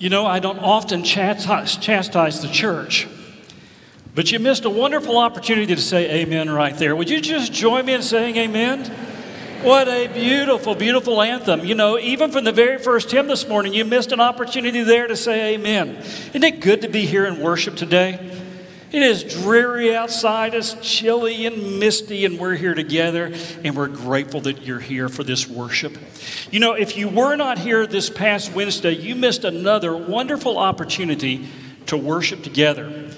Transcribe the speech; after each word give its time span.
You 0.00 0.08
know, 0.08 0.24
I 0.24 0.38
don't 0.38 0.58
often 0.58 1.04
chastise, 1.04 1.76
chastise 1.76 2.40
the 2.40 2.48
church, 2.48 3.06
but 4.14 4.32
you 4.32 4.38
missed 4.38 4.64
a 4.64 4.70
wonderful 4.70 5.18
opportunity 5.18 5.74
to 5.74 5.82
say 5.82 6.22
amen 6.22 6.48
right 6.48 6.74
there. 6.74 6.96
Would 6.96 7.10
you 7.10 7.20
just 7.20 7.52
join 7.52 7.84
me 7.84 7.92
in 7.92 8.00
saying 8.00 8.34
amen? 8.36 8.86
What 9.62 9.88
a 9.88 10.08
beautiful, 10.08 10.74
beautiful 10.74 11.20
anthem. 11.20 11.66
You 11.66 11.74
know, 11.74 11.98
even 11.98 12.32
from 12.32 12.44
the 12.44 12.52
very 12.52 12.78
first 12.78 13.10
hymn 13.10 13.26
this 13.26 13.46
morning, 13.46 13.74
you 13.74 13.84
missed 13.84 14.10
an 14.10 14.20
opportunity 14.20 14.82
there 14.82 15.06
to 15.06 15.14
say 15.14 15.52
amen. 15.56 15.96
Isn't 15.98 16.44
it 16.44 16.60
good 16.60 16.80
to 16.80 16.88
be 16.88 17.04
here 17.04 17.26
in 17.26 17.38
worship 17.38 17.76
today? 17.76 18.29
It 18.92 19.02
is 19.02 19.22
dreary 19.22 19.94
outside, 19.94 20.52
it's 20.52 20.74
chilly 20.82 21.46
and 21.46 21.78
misty, 21.78 22.24
and 22.24 22.40
we're 22.40 22.56
here 22.56 22.74
together, 22.74 23.32
and 23.62 23.76
we're 23.76 23.86
grateful 23.86 24.40
that 24.40 24.62
you're 24.62 24.80
here 24.80 25.08
for 25.08 25.22
this 25.22 25.46
worship. 25.46 25.96
You 26.50 26.58
know, 26.58 26.72
if 26.72 26.96
you 26.96 27.08
were 27.08 27.36
not 27.36 27.60
here 27.60 27.86
this 27.86 28.10
past 28.10 28.52
Wednesday, 28.52 28.90
you 28.90 29.14
missed 29.14 29.44
another 29.44 29.96
wonderful 29.96 30.58
opportunity 30.58 31.48
to 31.86 31.96
worship 31.96 32.42
together. 32.42 33.10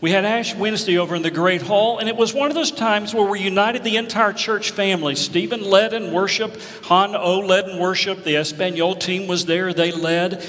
We 0.00 0.12
had 0.12 0.24
Ash 0.24 0.54
Wednesday 0.54 0.96
over 0.96 1.16
in 1.16 1.22
the 1.22 1.32
Great 1.32 1.62
Hall, 1.62 1.98
and 1.98 2.08
it 2.08 2.16
was 2.16 2.32
one 2.32 2.48
of 2.48 2.54
those 2.54 2.70
times 2.70 3.12
where 3.12 3.28
we 3.28 3.40
united 3.40 3.82
the 3.82 3.96
entire 3.96 4.32
church 4.32 4.70
family. 4.70 5.16
Stephen 5.16 5.64
led 5.64 5.92
in 5.92 6.12
worship, 6.12 6.56
Han 6.84 7.16
O 7.16 7.40
led 7.40 7.68
in 7.68 7.80
worship, 7.80 8.22
the 8.22 8.36
Espanol 8.36 8.94
team 8.94 9.26
was 9.26 9.46
there, 9.46 9.72
they 9.72 9.90
led, 9.90 10.46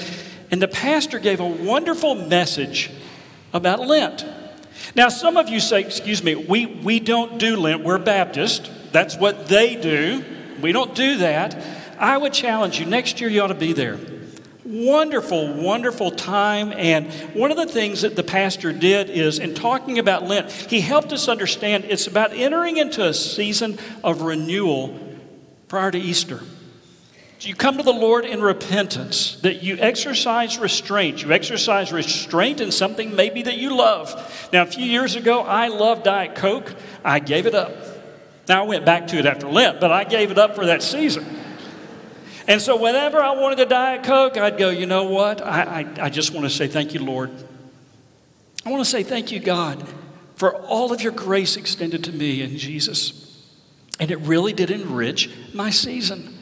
and 0.52 0.62
the 0.62 0.68
pastor 0.68 1.18
gave 1.18 1.40
a 1.40 1.46
wonderful 1.46 2.14
message 2.14 2.92
about 3.52 3.80
Lent. 3.80 4.24
Now, 4.98 5.10
some 5.10 5.36
of 5.36 5.48
you 5.48 5.60
say, 5.60 5.82
excuse 5.82 6.24
me, 6.24 6.34
we, 6.34 6.66
we 6.66 6.98
don't 6.98 7.38
do 7.38 7.54
Lent, 7.54 7.84
we're 7.84 7.98
Baptist. 7.98 8.68
That's 8.90 9.16
what 9.16 9.46
they 9.46 9.76
do. 9.76 10.24
We 10.60 10.72
don't 10.72 10.92
do 10.92 11.18
that. 11.18 11.56
I 12.00 12.18
would 12.18 12.32
challenge 12.32 12.80
you, 12.80 12.86
next 12.86 13.20
year 13.20 13.30
you 13.30 13.40
ought 13.42 13.46
to 13.46 13.54
be 13.54 13.72
there. 13.72 13.96
Wonderful, 14.64 15.52
wonderful 15.54 16.10
time. 16.10 16.72
And 16.72 17.12
one 17.32 17.52
of 17.52 17.56
the 17.56 17.66
things 17.66 18.02
that 18.02 18.16
the 18.16 18.24
pastor 18.24 18.72
did 18.72 19.08
is, 19.08 19.38
in 19.38 19.54
talking 19.54 20.00
about 20.00 20.24
Lent, 20.24 20.50
he 20.50 20.80
helped 20.80 21.12
us 21.12 21.28
understand 21.28 21.84
it's 21.84 22.08
about 22.08 22.32
entering 22.32 22.76
into 22.76 23.06
a 23.06 23.14
season 23.14 23.78
of 24.02 24.22
renewal 24.22 24.98
prior 25.68 25.92
to 25.92 25.98
Easter. 25.98 26.42
You 27.40 27.54
come 27.54 27.76
to 27.76 27.84
the 27.84 27.92
Lord 27.92 28.24
in 28.24 28.42
repentance, 28.42 29.36
that 29.42 29.62
you 29.62 29.76
exercise 29.78 30.58
restraint. 30.58 31.22
You 31.22 31.32
exercise 31.32 31.92
restraint 31.92 32.60
in 32.60 32.72
something 32.72 33.14
maybe 33.14 33.42
that 33.42 33.56
you 33.56 33.76
love. 33.76 34.48
Now, 34.52 34.62
a 34.62 34.66
few 34.66 34.84
years 34.84 35.14
ago, 35.14 35.42
I 35.42 35.68
loved 35.68 36.04
Diet 36.04 36.34
Coke. 36.34 36.74
I 37.04 37.20
gave 37.20 37.46
it 37.46 37.54
up. 37.54 37.72
Now, 38.48 38.64
I 38.64 38.66
went 38.66 38.84
back 38.84 39.06
to 39.08 39.18
it 39.18 39.26
after 39.26 39.46
Lent, 39.46 39.80
but 39.80 39.92
I 39.92 40.02
gave 40.02 40.32
it 40.32 40.38
up 40.38 40.56
for 40.56 40.66
that 40.66 40.82
season. 40.82 41.26
And 42.48 42.60
so, 42.60 42.76
whenever 42.76 43.22
I 43.22 43.32
wanted 43.32 43.60
a 43.60 43.66
Diet 43.66 44.02
Coke, 44.02 44.36
I'd 44.36 44.58
go, 44.58 44.70
you 44.70 44.86
know 44.86 45.04
what? 45.04 45.40
I, 45.40 45.82
I, 45.82 46.06
I 46.06 46.10
just 46.10 46.32
want 46.32 46.44
to 46.44 46.50
say 46.50 46.66
thank 46.66 46.92
you, 46.92 47.04
Lord. 47.04 47.30
I 48.66 48.70
want 48.70 48.84
to 48.84 48.90
say 48.90 49.04
thank 49.04 49.30
you, 49.30 49.38
God, 49.38 49.86
for 50.34 50.56
all 50.56 50.92
of 50.92 51.02
your 51.02 51.12
grace 51.12 51.56
extended 51.56 52.02
to 52.04 52.12
me 52.12 52.42
in 52.42 52.58
Jesus. 52.58 53.46
And 54.00 54.10
it 54.10 54.18
really 54.20 54.52
did 54.52 54.70
enrich 54.70 55.30
my 55.54 55.70
season 55.70 56.37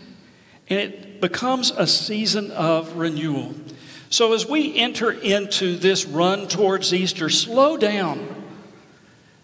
and 0.69 0.78
it 0.78 1.20
becomes 1.20 1.70
a 1.70 1.86
season 1.86 2.50
of 2.50 2.97
renewal. 2.97 3.55
So, 4.11 4.33
as 4.33 4.47
we 4.47 4.77
enter 4.77 5.11
into 5.11 5.77
this 5.77 6.05
run 6.05 6.48
towards 6.48 6.95
Easter, 6.95 7.28
slow 7.28 7.77
down. 7.77 8.45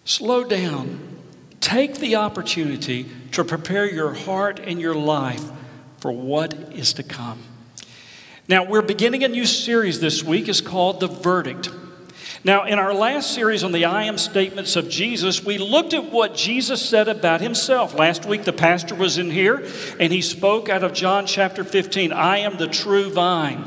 Slow 0.05 0.43
down. 0.43 0.99
Take 1.59 1.95
the 1.95 2.15
opportunity 2.15 3.09
to 3.31 3.43
prepare 3.43 3.89
your 3.89 4.13
heart 4.13 4.59
and 4.59 4.79
your 4.79 4.95
life 4.95 5.43
for 5.97 6.11
what 6.11 6.53
is 6.73 6.93
to 6.93 7.03
come. 7.03 7.39
Now, 8.47 8.65
we're 8.65 8.81
beginning 8.81 9.23
a 9.23 9.29
new 9.29 9.45
series 9.45 10.01
this 10.01 10.23
week. 10.23 10.49
It's 10.49 10.59
called 10.59 10.99
The 10.99 11.07
Verdict. 11.07 11.69
Now, 12.45 12.65
in 12.65 12.77
our 12.77 12.93
last 12.93 13.33
series 13.33 13.63
on 13.63 13.71
the 13.71 13.85
I 13.85 14.03
am 14.03 14.17
statements 14.17 14.75
of 14.75 14.89
Jesus, 14.89 15.45
we 15.45 15.57
looked 15.57 15.93
at 15.93 16.11
what 16.11 16.35
Jesus 16.35 16.83
said 16.83 17.07
about 17.07 17.39
himself. 17.39 17.93
Last 17.93 18.25
week, 18.25 18.43
the 18.43 18.51
pastor 18.51 18.95
was 18.95 19.17
in 19.17 19.31
here 19.31 19.65
and 19.97 20.11
he 20.11 20.21
spoke 20.21 20.67
out 20.67 20.83
of 20.83 20.91
John 20.91 21.25
chapter 21.25 21.63
15 21.63 22.11
I 22.11 22.39
am 22.39 22.57
the 22.57 22.67
true 22.67 23.09
vine. 23.09 23.63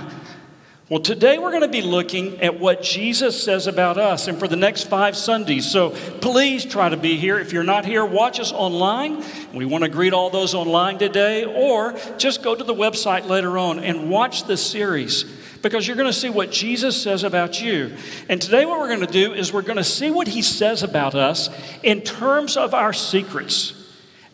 Well, 0.90 1.00
today 1.00 1.38
we're 1.38 1.52
going 1.52 1.62
to 1.62 1.68
be 1.68 1.80
looking 1.80 2.42
at 2.42 2.60
what 2.60 2.82
Jesus 2.82 3.42
says 3.42 3.66
about 3.66 3.96
us 3.96 4.28
and 4.28 4.38
for 4.38 4.46
the 4.46 4.56
next 4.56 4.84
five 4.84 5.16
Sundays. 5.16 5.68
So 5.68 5.90
please 6.20 6.66
try 6.66 6.90
to 6.90 6.98
be 6.98 7.16
here. 7.16 7.38
If 7.38 7.54
you're 7.54 7.64
not 7.64 7.86
here, 7.86 8.04
watch 8.04 8.38
us 8.38 8.52
online. 8.52 9.24
We 9.54 9.64
want 9.64 9.84
to 9.84 9.90
greet 9.90 10.12
all 10.12 10.28
those 10.28 10.54
online 10.54 10.98
today, 10.98 11.44
or 11.44 11.98
just 12.18 12.42
go 12.42 12.54
to 12.54 12.62
the 12.62 12.74
website 12.74 13.26
later 13.26 13.56
on 13.56 13.80
and 13.80 14.10
watch 14.10 14.44
the 14.44 14.56
series 14.56 15.24
because 15.66 15.88
you're 15.88 15.96
going 15.96 16.06
to 16.06 16.12
see 16.12 16.30
what 16.30 16.52
Jesus 16.52 17.02
says 17.02 17.24
about 17.24 17.60
you. 17.60 17.96
And 18.28 18.40
today, 18.40 18.64
what 18.64 18.78
we're 18.78 18.86
going 18.86 19.00
to 19.00 19.12
do 19.12 19.32
is 19.32 19.52
we're 19.52 19.62
going 19.62 19.78
to 19.78 19.84
see 19.84 20.12
what 20.12 20.28
he 20.28 20.40
says 20.40 20.84
about 20.84 21.16
us 21.16 21.50
in 21.82 22.02
terms 22.02 22.56
of 22.56 22.72
our 22.72 22.92
secrets. 22.92 23.72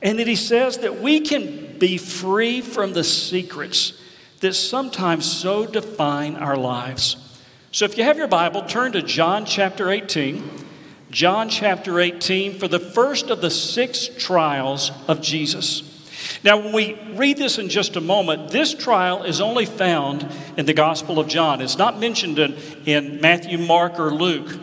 And 0.02 0.18
that 0.18 0.26
he 0.26 0.36
says 0.36 0.78
that 0.78 1.00
we 1.00 1.20
can 1.20 1.78
be 1.78 1.96
free 1.96 2.60
from 2.60 2.92
the 2.92 3.02
secrets 3.02 3.94
that 4.40 4.52
sometimes 4.52 5.24
so 5.24 5.64
define 5.64 6.36
our 6.36 6.56
lives. 6.56 7.16
So 7.70 7.86
if 7.86 7.96
you 7.96 8.04
have 8.04 8.18
your 8.18 8.28
Bible, 8.28 8.64
turn 8.66 8.92
to 8.92 9.00
John 9.00 9.46
chapter 9.46 9.90
18. 9.90 10.66
John 11.10 11.48
chapter 11.48 11.98
18 11.98 12.58
for 12.58 12.68
the 12.68 12.78
first 12.78 13.30
of 13.30 13.40
the 13.40 13.50
six 13.50 14.08
trials 14.18 14.92
of 15.08 15.22
Jesus. 15.22 15.91
Now, 16.44 16.58
when 16.58 16.72
we 16.72 16.94
read 17.14 17.36
this 17.36 17.58
in 17.58 17.68
just 17.68 17.96
a 17.96 18.00
moment, 18.00 18.50
this 18.50 18.74
trial 18.74 19.22
is 19.22 19.40
only 19.40 19.66
found 19.66 20.26
in 20.56 20.66
the 20.66 20.74
Gospel 20.74 21.18
of 21.18 21.28
John. 21.28 21.60
It's 21.60 21.78
not 21.78 21.98
mentioned 21.98 22.38
in, 22.38 22.56
in 22.84 23.20
Matthew, 23.20 23.58
Mark, 23.58 23.98
or 23.98 24.10
Luke. 24.10 24.58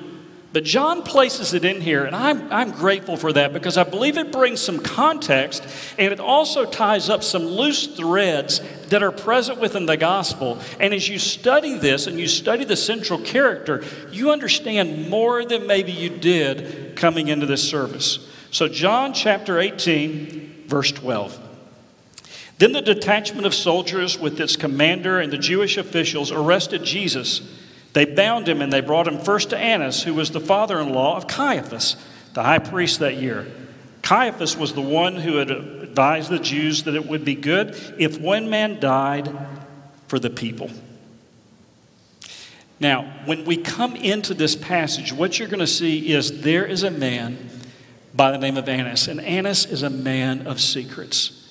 But 0.51 0.63
John 0.63 1.03
places 1.03 1.53
it 1.53 1.63
in 1.63 1.79
here, 1.79 2.05
and 2.05 2.15
I'm, 2.15 2.51
I'm 2.51 2.71
grateful 2.71 3.17
for 3.17 3.31
that 3.33 3.53
because 3.53 3.77
I 3.77 3.83
believe 3.83 4.17
it 4.17 4.31
brings 4.31 4.59
some 4.59 4.79
context 4.79 5.63
and 5.99 6.11
it 6.11 6.19
also 6.19 6.65
ties 6.65 7.07
up 7.07 7.23
some 7.23 7.45
loose 7.45 7.85
threads 7.85 8.59
that 8.87 9.03
are 9.03 9.11
present 9.11 9.59
within 9.59 9.85
the 9.85 9.95
gospel. 9.95 10.59
And 10.79 10.91
as 10.91 11.07
you 11.07 11.19
study 11.19 11.77
this 11.77 12.07
and 12.07 12.19
you 12.19 12.27
study 12.27 12.65
the 12.65 12.75
central 12.75 13.19
character, 13.19 13.83
you 14.11 14.31
understand 14.31 15.07
more 15.07 15.45
than 15.45 15.67
maybe 15.67 15.91
you 15.91 16.09
did 16.09 16.95
coming 16.95 17.27
into 17.27 17.45
this 17.45 17.69
service. 17.69 18.27
So, 18.49 18.67
John 18.67 19.13
chapter 19.13 19.59
18, 19.59 20.63
verse 20.65 20.91
12. 20.91 21.48
Then 22.59 22.73
the 22.73 22.81
detachment 22.81 23.47
of 23.47 23.53
soldiers 23.53 24.19
with 24.19 24.39
its 24.39 24.55
commander 24.55 25.19
and 25.19 25.33
the 25.33 25.37
Jewish 25.37 25.77
officials 25.77 26.31
arrested 26.31 26.83
Jesus 26.83 27.41
they 27.93 28.05
bound 28.05 28.47
him 28.47 28.61
and 28.61 28.71
they 28.71 28.81
brought 28.81 29.07
him 29.07 29.19
first 29.19 29.49
to 29.49 29.57
Annas, 29.57 30.03
who 30.03 30.13
was 30.13 30.31
the 30.31 30.39
father 30.39 30.79
in 30.79 30.93
law 30.93 31.17
of 31.17 31.27
Caiaphas, 31.27 31.95
the 32.33 32.43
high 32.43 32.59
priest 32.59 32.99
that 32.99 33.15
year. 33.15 33.47
Caiaphas 34.01 34.55
was 34.55 34.73
the 34.73 34.81
one 34.81 35.15
who 35.15 35.37
had 35.37 35.51
advised 35.51 36.29
the 36.29 36.39
Jews 36.39 36.83
that 36.83 36.95
it 36.95 37.07
would 37.07 37.25
be 37.25 37.35
good 37.35 37.75
if 37.97 38.19
one 38.19 38.49
man 38.49 38.79
died 38.79 39.35
for 40.07 40.19
the 40.19 40.29
people. 40.29 40.69
Now, 42.79 43.11
when 43.25 43.43
we 43.43 43.57
come 43.57 43.95
into 43.95 44.33
this 44.33 44.55
passage, 44.55 45.11
what 45.11 45.37
you're 45.37 45.49
going 45.49 45.59
to 45.59 45.67
see 45.67 46.13
is 46.13 46.41
there 46.41 46.65
is 46.65 46.83
a 46.83 46.91
man 46.91 47.49
by 48.13 48.31
the 48.31 48.37
name 48.37 48.55
of 48.55 48.69
Annas, 48.69 49.07
and 49.07 49.19
Annas 49.19 49.65
is 49.65 49.83
a 49.83 49.89
man 49.89 50.47
of 50.47 50.61
secrets. 50.61 51.48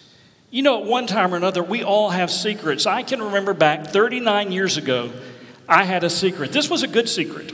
You 0.50 0.62
know, 0.62 0.80
at 0.80 0.86
one 0.86 1.06
time 1.06 1.34
or 1.34 1.36
another, 1.36 1.62
we 1.62 1.82
all 1.82 2.10
have 2.10 2.30
secrets. 2.30 2.86
I 2.86 3.02
can 3.02 3.22
remember 3.22 3.52
back 3.52 3.88
39 3.88 4.50
years 4.50 4.76
ago 4.76 5.12
I 5.68 5.84
had 5.84 6.04
a 6.04 6.10
secret. 6.10 6.52
This 6.52 6.70
was 6.70 6.82
a 6.82 6.88
good 6.88 7.08
secret. 7.08 7.52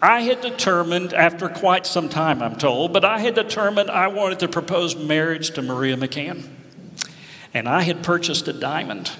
I 0.00 0.20
had 0.20 0.40
determined, 0.40 1.12
after 1.12 1.48
quite 1.48 1.84
some 1.84 2.08
time, 2.08 2.40
I'm 2.40 2.56
told, 2.56 2.92
but 2.92 3.04
I 3.04 3.18
had 3.18 3.34
determined 3.34 3.90
I 3.90 4.08
wanted 4.08 4.38
to 4.40 4.48
propose 4.48 4.96
marriage 4.96 5.50
to 5.50 5.62
Maria 5.62 5.96
McCann. 5.96 6.48
And 7.52 7.68
I 7.68 7.82
had 7.82 8.02
purchased 8.02 8.48
a 8.48 8.52
diamond. 8.52 9.10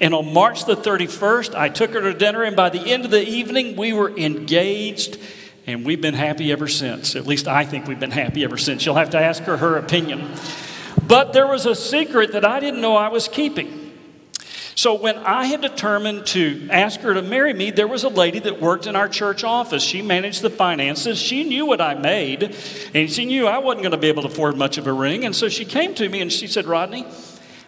And 0.00 0.14
on 0.14 0.32
March 0.32 0.64
the 0.64 0.74
31st, 0.74 1.54
I 1.54 1.68
took 1.68 1.92
her 1.92 2.00
to 2.00 2.14
dinner, 2.14 2.42
and 2.42 2.56
by 2.56 2.70
the 2.70 2.80
end 2.80 3.04
of 3.04 3.10
the 3.12 3.22
evening, 3.22 3.76
we 3.76 3.92
were 3.92 4.10
engaged, 4.16 5.18
and 5.66 5.84
we've 5.84 6.00
been 6.00 6.14
happy 6.14 6.50
ever 6.50 6.66
since. 6.66 7.14
At 7.14 7.26
least 7.26 7.46
I 7.46 7.64
think 7.64 7.86
we've 7.86 8.00
been 8.00 8.10
happy 8.10 8.42
ever 8.42 8.56
since. 8.56 8.84
You'll 8.84 8.96
have 8.96 9.10
to 9.10 9.20
ask 9.20 9.42
her 9.44 9.58
her 9.58 9.76
opinion. 9.76 10.34
But 11.06 11.32
there 11.32 11.46
was 11.46 11.66
a 11.66 11.74
secret 11.74 12.32
that 12.32 12.44
I 12.44 12.60
didn't 12.60 12.80
know 12.80 12.96
I 12.96 13.08
was 13.08 13.28
keeping. 13.28 13.82
So, 14.74 14.94
when 14.94 15.18
I 15.18 15.44
had 15.44 15.60
determined 15.60 16.26
to 16.28 16.66
ask 16.70 17.00
her 17.00 17.12
to 17.12 17.20
marry 17.20 17.52
me, 17.52 17.70
there 17.70 17.86
was 17.86 18.04
a 18.04 18.08
lady 18.08 18.38
that 18.40 18.60
worked 18.60 18.86
in 18.86 18.96
our 18.96 19.08
church 19.08 19.44
office. 19.44 19.82
She 19.82 20.00
managed 20.00 20.40
the 20.40 20.48
finances. 20.48 21.18
She 21.18 21.44
knew 21.44 21.66
what 21.66 21.82
I 21.82 21.94
made, 21.94 22.56
and 22.94 23.10
she 23.10 23.26
knew 23.26 23.46
I 23.46 23.58
wasn't 23.58 23.82
going 23.82 23.92
to 23.92 23.98
be 23.98 24.08
able 24.08 24.22
to 24.22 24.28
afford 24.28 24.56
much 24.56 24.78
of 24.78 24.86
a 24.86 24.92
ring. 24.92 25.24
And 25.26 25.36
so 25.36 25.50
she 25.50 25.66
came 25.66 25.94
to 25.96 26.08
me 26.08 26.22
and 26.22 26.32
she 26.32 26.46
said, 26.46 26.64
Rodney, 26.64 27.06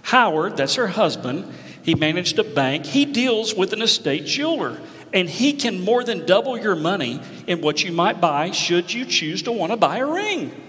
Howard, 0.03 0.56
that's 0.56 0.77
her 0.77 0.88
husband, 0.88 1.53
he 1.82 1.94
managed 1.94 2.38
a 2.38 2.44
bank. 2.44 2.87
He 2.87 3.05
deals 3.05 3.55
with 3.55 3.75
an 3.75 3.82
estate 3.82 4.25
jeweler, 4.25 4.81
and 5.12 5.29
he 5.29 5.53
can 5.53 5.82
more 5.82 6.05
than 6.05 6.25
double 6.25 6.59
your 6.59 6.75
money 6.75 7.20
in 7.47 7.61
what 7.61 7.85
you 7.85 7.93
might 7.93 8.20
buy 8.20 8.50
should 8.50 8.93
you 8.93 9.05
choose 9.05 9.43
to 9.43 9.53
want 9.53 9.73
to 9.73 9.77
buy 9.77 9.99
a 9.99 10.06
ring. 10.06 10.63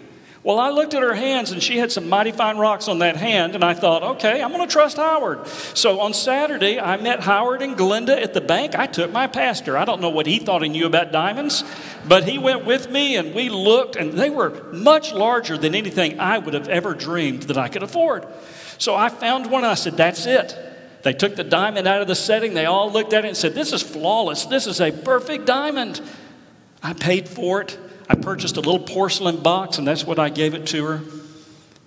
Well, 0.46 0.60
I 0.60 0.70
looked 0.70 0.94
at 0.94 1.02
her 1.02 1.16
hands 1.16 1.50
and 1.50 1.62
she 1.62 1.80
had 1.80 1.92
some 1.92 2.08
mighty 2.08 2.32
fine 2.32 2.58
rocks 2.58 2.88
on 2.88 3.00
that 3.00 3.16
hand, 3.16 3.56
and 3.56 3.64
I 3.64 3.74
thought, 3.74 4.04
okay, 4.04 4.44
I'm 4.44 4.52
going 4.52 4.62
to 4.62 4.72
trust 4.72 4.98
Howard. 4.98 5.48
So 5.48 6.02
on 6.02 6.14
Saturday, 6.14 6.80
I 6.80 6.98
met 6.98 7.22
Howard 7.22 7.64
and 7.64 7.76
Glenda 7.76 8.22
at 8.22 8.36
the 8.36 8.42
bank. 8.42 8.76
I 8.76 8.86
took 8.86 9.12
my 9.12 9.26
pastor. 9.26 9.76
I 9.76 9.86
don't 9.86 10.02
know 10.02 10.12
what 10.12 10.28
he 10.28 10.38
thought 10.38 10.62
he 10.62 10.70
knew 10.70 10.86
about 10.86 11.12
diamonds, 11.12 11.64
but 12.08 12.26
he 12.26 12.38
went 12.38 12.64
with 12.64 12.92
me 12.92 13.16
and 13.16 13.34
we 13.34 13.50
looked, 13.50 13.96
and 13.96 14.14
they 14.14 14.30
were 14.30 14.52
much 14.72 15.12
larger 15.12 15.58
than 15.58 15.74
anything 15.74 16.20
I 16.20 16.38
would 16.38 16.54
have 16.54 16.70
ever 16.70 16.94
dreamed 16.94 17.44
that 17.44 17.58
I 17.58 17.68
could 17.68 17.82
afford. 17.82 18.28
So 18.78 18.94
I 18.94 19.10
found 19.10 19.50
one 19.50 19.64
and 19.64 19.72
I 19.72 19.74
said, 19.74 19.98
that's 19.98 20.28
it. 20.28 20.56
They 21.02 21.14
took 21.14 21.36
the 21.36 21.44
diamond 21.44 21.88
out 21.88 22.04
of 22.04 22.08
the 22.08 22.14
setting. 22.14 22.54
They 22.54 22.68
all 22.68 22.92
looked 22.92 23.14
at 23.14 23.26
it 23.26 23.30
and 23.30 23.38
said, 23.38 23.54
This 23.54 23.72
is 23.74 23.84
flawless. 23.84 24.46
This 24.46 24.66
is 24.66 24.82
a 24.82 24.92
perfect 24.92 25.46
diamond. 25.46 26.02
I 26.82 26.94
paid 26.94 27.30
for 27.30 27.62
it. 27.62 27.78
I 28.08 28.16
purchased 28.16 28.58
a 28.58 28.62
little 28.62 28.80
porcelain 28.80 29.38
box, 29.38 29.78
and 29.78 29.88
that's 29.88 30.06
what 30.06 30.20
I 30.20 30.30
gave 30.30 30.54
it 30.54 30.68
to 30.68 30.86
her, 30.86 31.02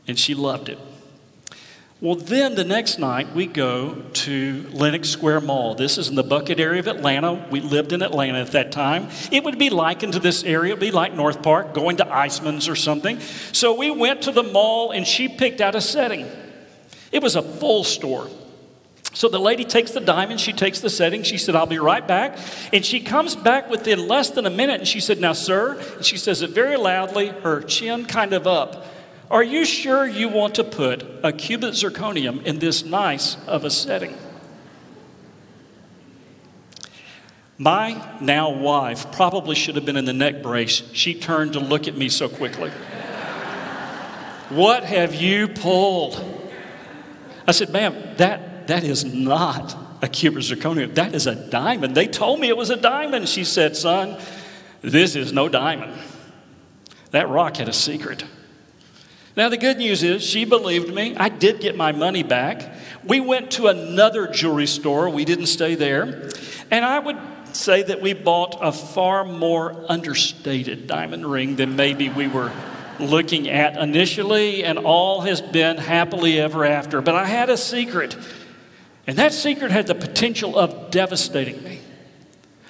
and 0.06 0.19
she 0.19 0.35
loved 0.35 0.69
it. 0.69 0.79
Well, 2.00 2.15
then 2.15 2.55
the 2.55 2.62
next 2.62 3.00
night 3.00 3.35
we 3.35 3.47
go 3.47 4.03
to 4.12 4.67
Lenox 4.73 5.09
Square 5.09 5.41
Mall. 5.41 5.75
This 5.75 5.99
is 5.99 6.09
in 6.09 6.15
the 6.15 6.23
Buckhead 6.23 6.61
area 6.61 6.79
of 6.79 6.87
Atlanta. 6.87 7.44
We 7.50 7.61
lived 7.61 7.93
in 7.93 8.03
Atlanta 8.03 8.38
at 8.38 8.53
that 8.53 8.70
time. 8.70 9.09
It 9.32 9.43
would 9.43 9.59
be 9.59 9.69
likened 9.69 10.12
to 10.12 10.20
this 10.20 10.44
area, 10.44 10.70
it 10.70 10.75
would 10.75 10.81
be 10.81 10.93
like 10.93 11.15
North 11.15 11.43
Park, 11.43 11.75
going 11.75 11.97
to 11.97 12.05
Neiman's 12.05 12.69
or 12.69 12.76
something. 12.76 13.19
So 13.53 13.76
we 13.76 13.91
went 13.91 14.23
to 14.23 14.31
the 14.31 14.44
mall 14.44 14.93
and 14.93 15.05
she 15.05 15.29
picked 15.29 15.61
out 15.61 15.75
a 15.75 15.81
setting. 15.81 16.31
It 17.11 17.21
was 17.21 17.35
a 17.35 17.43
full 17.43 17.82
store. 17.82 18.29
So 19.14 19.28
the 19.28 19.40
lady 19.40 19.64
takes 19.64 19.93
the 19.93 20.00
diamond, 20.00 20.40
she 20.40 20.52
takes 20.52 20.81
the 20.81 20.90
setting, 20.90 21.22
she 21.22 21.38
said, 21.38 21.56
I'll 21.56 21.66
be 21.66 21.78
right 21.78 22.06
back. 22.06 22.38
And 22.72 22.84
she 22.84 23.00
comes 23.00 23.34
back 23.34 23.70
within 23.70 24.06
less 24.06 24.31
than 24.31 24.46
a 24.46 24.50
minute 24.50 24.81
and 24.81 24.88
she 24.88 25.00
said, 25.00 25.20
Now, 25.20 25.32
sir, 25.32 25.81
and 25.96 26.05
she 26.05 26.16
says 26.16 26.43
it 26.43 26.50
very 26.50 26.76
loudly, 26.76 27.28
her 27.28 27.60
chin 27.62 28.05
kind 28.05 28.32
of 28.32 28.46
up. 28.46 28.87
Are 29.31 29.43
you 29.43 29.64
sure 29.64 30.06
you 30.06 30.28
want 30.28 30.55
to 30.55 30.64
put 30.64 31.05
a 31.22 31.32
cubic 31.32 31.72
zirconium 31.72 32.44
in 32.44 32.58
this 32.60 32.84
nice 32.84 33.37
of 33.46 33.64
a 33.64 33.70
setting? 33.70 34.16
My 37.58 38.16
now 38.20 38.50
wife 38.50 39.11
probably 39.12 39.56
should 39.56 39.75
have 39.75 39.84
been 39.84 39.96
in 39.96 40.04
the 40.04 40.12
neck 40.12 40.43
brace. 40.43 40.82
She 40.93 41.12
turned 41.12 41.54
to 41.54 41.61
look 41.61 41.88
at 41.88 41.96
me 41.96 42.08
so 42.08 42.28
quickly. 42.28 42.70
what 44.49 44.84
have 44.84 45.14
you 45.14 45.49
pulled? 45.49 46.25
I 47.46 47.52
said, 47.52 47.70
ma'am, 47.70 47.96
that 48.19 48.48
that 48.69 48.85
is 48.85 49.03
not 49.03 49.76
a 50.03 50.09
cubic 50.09 50.43
zirconium. 50.43 50.94
That 50.94 51.15
is 51.15 51.26
a 51.26 51.35
diamond. 51.35 51.94
They 51.94 52.06
told 52.06 52.38
me 52.38 52.49
it 52.49 52.56
was 52.56 52.69
a 52.69 52.76
diamond. 52.76 53.26
She 53.29 53.43
said, 53.43 53.76
Son, 53.76 54.19
this 54.82 55.17
is 55.17 55.32
no 55.32 55.49
diamond. 55.49 55.94
That 57.11 57.31
rock 57.31 57.56
had 57.56 57.70
a 57.70 57.73
secret. 57.73 58.25
Now, 59.37 59.49
the 59.49 59.56
good 59.56 59.79
news 59.79 60.03
is 60.03 60.23
she 60.23 60.44
believed 60.44 60.93
me. 60.93 61.17
I 61.17 61.31
did 61.31 61.61
get 61.61 61.76
my 61.76 61.93
money 61.93 62.23
back. 62.23 62.75
We 63.05 63.20
went 63.20 63.53
to 63.53 63.69
another 63.69 64.26
jewelry 64.26 64.67
store. 64.67 65.09
We 65.09 65.25
didn't 65.25 65.47
stay 65.47 65.75
there. 65.75 66.29
And 66.71 66.85
I 66.85 66.99
would 66.99 67.17
say 67.53 67.82
that 67.85 68.03
we 68.03 68.12
bought 68.12 68.59
a 68.61 68.71
far 68.71 69.25
more 69.25 69.82
understated 69.88 70.87
diamond 70.87 71.25
ring 71.25 71.56
than 71.56 71.75
maybe 71.75 72.11
we 72.11 72.29
were 72.29 72.53
looking 73.00 73.49
at 73.49 73.79
initially, 73.79 74.64
and 74.64 74.79
all 74.79 75.23
has 75.23 75.41
been 75.41 75.79
happily 75.79 76.38
ever 76.38 76.67
after. 76.67 77.00
But 77.00 77.14
I 77.14 77.25
had 77.25 77.49
a 77.49 77.56
secret. 77.56 78.14
And 79.08 79.16
that 79.16 79.32
secret 79.32 79.70
had 79.70 79.87
the 79.87 79.94
potential 79.94 80.58
of 80.58 80.90
devastating 80.90 81.64
me. 81.64 81.81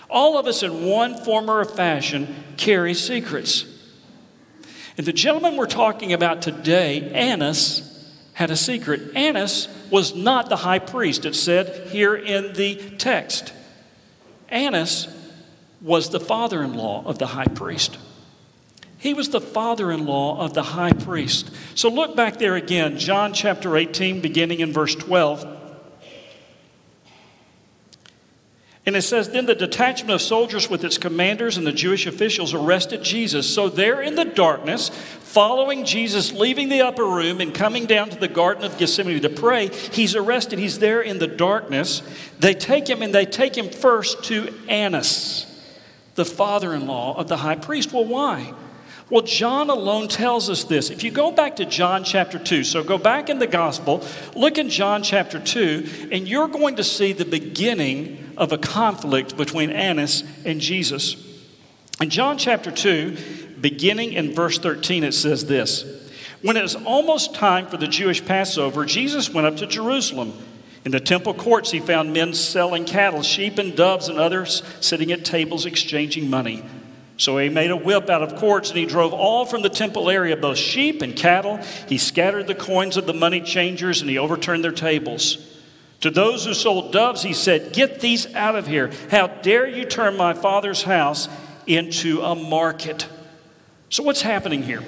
All 0.09 0.39
of 0.39 0.47
us, 0.47 0.63
in 0.63 0.87
one 0.87 1.17
form 1.25 1.51
or 1.51 1.65
fashion, 1.65 2.45
carry 2.57 2.95
secrets. 2.95 3.67
And 4.97 5.05
the 5.05 5.13
gentleman 5.13 5.57
we're 5.57 5.67
talking 5.67 6.13
about 6.13 6.41
today, 6.41 7.11
Annas, 7.13 7.85
had 8.35 8.53
a 8.53 8.57
secret. 8.57 9.17
Annas 9.17 9.67
was 9.91 10.15
not 10.15 10.49
the 10.49 10.57
high 10.57 10.79
priest, 10.79 11.25
it 11.25 11.35
said 11.35 11.89
here 11.89 12.15
in 12.15 12.53
the 12.53 12.77
text. 12.99 13.53
Annas 14.49 15.09
was 15.81 16.11
the 16.11 16.21
father 16.21 16.63
in 16.63 16.75
law 16.75 17.05
of 17.05 17.19
the 17.19 17.27
high 17.27 17.47
priest. 17.47 17.99
He 18.97 19.13
was 19.13 19.31
the 19.31 19.41
father 19.41 19.91
in 19.91 20.07
law 20.07 20.39
of 20.39 20.55
the 20.55 20.63
high 20.63 20.93
priest. 20.93 21.51
So 21.75 21.89
look 21.89 22.15
back 22.15 22.39
there 22.39 22.55
again, 22.55 22.97
John 22.97 23.33
chapter 23.33 23.77
18, 23.77 24.21
beginning 24.21 24.61
in 24.61 24.73
verse 24.73 24.95
12. 24.95 25.58
And 28.89 28.97
it 28.97 29.03
says, 29.03 29.29
Then 29.29 29.45
the 29.45 29.55
detachment 29.55 30.13
of 30.13 30.23
soldiers 30.23 30.71
with 30.71 30.83
its 30.83 30.97
commanders 30.97 31.59
and 31.59 31.67
the 31.67 31.73
Jewish 31.73 32.07
officials 32.07 32.55
arrested 32.55 33.03
Jesus. 33.03 33.47
So 33.47 33.69
there 33.69 34.01
in 34.01 34.15
the 34.15 34.25
darkness, 34.25 34.89
following 34.89 35.85
Jesus 35.85 36.33
leaving 36.33 36.71
the 36.71 36.81
upper 36.81 37.05
room 37.05 37.43
and 37.43 37.55
coming 37.55 37.85
down 37.85 38.09
to 38.09 38.19
the 38.19 38.29
Garden 38.29 38.65
of 38.65 38.79
Gethsemane 38.79 39.21
to 39.21 39.29
pray, 39.29 39.69
he's 39.69 40.17
arrested. 40.17 40.59
He's 40.59 40.79
there 40.79 41.03
in 41.03 41.19
the 41.19 41.27
darkness. 41.27 42.01
They 42.39 42.55
take 42.55 42.89
him 42.89 43.03
and 43.03 43.15
they 43.15 43.27
take 43.27 43.59
him 43.59 43.69
first 43.69 44.25
to 44.25 44.59
Annas, 44.71 45.45
the 46.15 46.25
father 46.25 46.73
in 46.73 46.87
law 46.87 47.15
of 47.15 47.29
the 47.29 47.37
high 47.37 47.57
priest. 47.57 47.93
Well, 47.93 48.07
why? 48.07 48.55
Well, 49.11 49.21
John 49.21 49.69
alone 49.69 50.09
tells 50.09 50.49
us 50.49 50.65
this. 50.65 50.89
If 50.89 51.05
you 51.05 51.11
go 51.11 51.31
back 51.31 51.57
to 51.57 51.67
John 51.67 52.05
chapter 52.05 52.39
2, 52.39 52.65
so 52.65 52.83
go 52.83 52.97
back 52.97 53.29
in 53.29 53.39
the 53.39 53.47
gospel, 53.47 54.03
look 54.35 54.57
in 54.57 54.71
John 54.71 55.03
chapter 55.03 55.39
2, 55.39 56.09
and 56.11 56.27
you're 56.27 56.49
going 56.49 56.77
to 56.77 56.85
see 56.85 57.13
the 57.13 57.27
beginning 57.27 58.28
of 58.39 58.53
a 58.53 58.59
conflict 58.59 59.37
between 59.37 59.71
Annas 59.71 60.25
and 60.45 60.61
Jesus. 60.61 61.17
In 62.01 62.09
John 62.09 62.39
chapter 62.39 62.71
2, 62.71 63.57
beginning 63.61 64.13
in 64.13 64.33
verse 64.33 64.59
13, 64.59 65.05
it 65.05 65.13
says 65.13 65.47
this 65.47 65.85
When 66.41 66.57
it 66.57 66.63
was 66.63 66.77
almost 66.77 67.35
time 67.35 67.67
for 67.67 67.77
the 67.77 67.89
Jewish 67.89 68.25
Passover, 68.25 68.85
Jesus 68.85 69.29
went 69.29 69.47
up 69.47 69.57
to 69.57 69.67
Jerusalem. 69.67 70.33
In 70.85 70.93
the 70.93 71.01
temple 71.01 71.35
courts, 71.35 71.73
he 71.73 71.81
found 71.81 72.13
men 72.13 72.33
selling 72.33 72.85
cattle, 72.85 73.23
sheep, 73.23 73.59
and 73.59 73.77
doves, 73.77 74.09
and 74.09 74.19
others 74.19 74.63
sitting 74.81 75.11
at 75.13 75.25
tables 75.25 75.67
exchanging 75.67 76.31
money. 76.31 76.65
So 77.19 77.37
he 77.37 77.49
made 77.49 77.73
a 77.73 77.77
whip 77.77 78.09
out 78.09 78.23
of 78.23 78.37
cords 78.37 78.71
and 78.71 78.79
he 78.79 78.87
drove 78.87 79.13
all 79.13 79.45
from 79.45 79.63
the 79.63 79.69
temple 79.69 80.09
area, 80.09 80.37
both 80.37 80.57
sheep 80.57 81.03
and 81.03 81.17
cattle. 81.17 81.57
He 81.89 81.99
scattered 81.99 82.47
the 82.47 82.55
coins 82.55 82.97
of 82.97 83.07
the 83.07 83.13
money 83.13 83.41
changers 83.41 84.01
and 84.01 84.09
he 84.09 84.19
overturned 84.19 84.63
their 84.63 84.71
tables. 84.71 85.58
To 86.01 86.11
those 86.11 86.45
who 86.45 86.55
sold 86.55 86.93
doves, 86.93 87.23
he 87.23 87.33
said, 87.33 87.73
Get 87.73 88.01
these 88.01 88.33
out 88.35 88.55
of 88.55 88.67
here. 88.67 88.91
How 89.11 89.27
dare 89.27 89.67
you 89.67 89.85
turn 89.85 90.17
my 90.17 90.33
father's 90.33 90.83
house 90.83 91.29
into 91.67 92.23
a 92.23 92.35
market? 92.35 93.09
So, 93.91 94.03
what's 94.03 94.23
happening 94.23 94.63
here? 94.63 94.83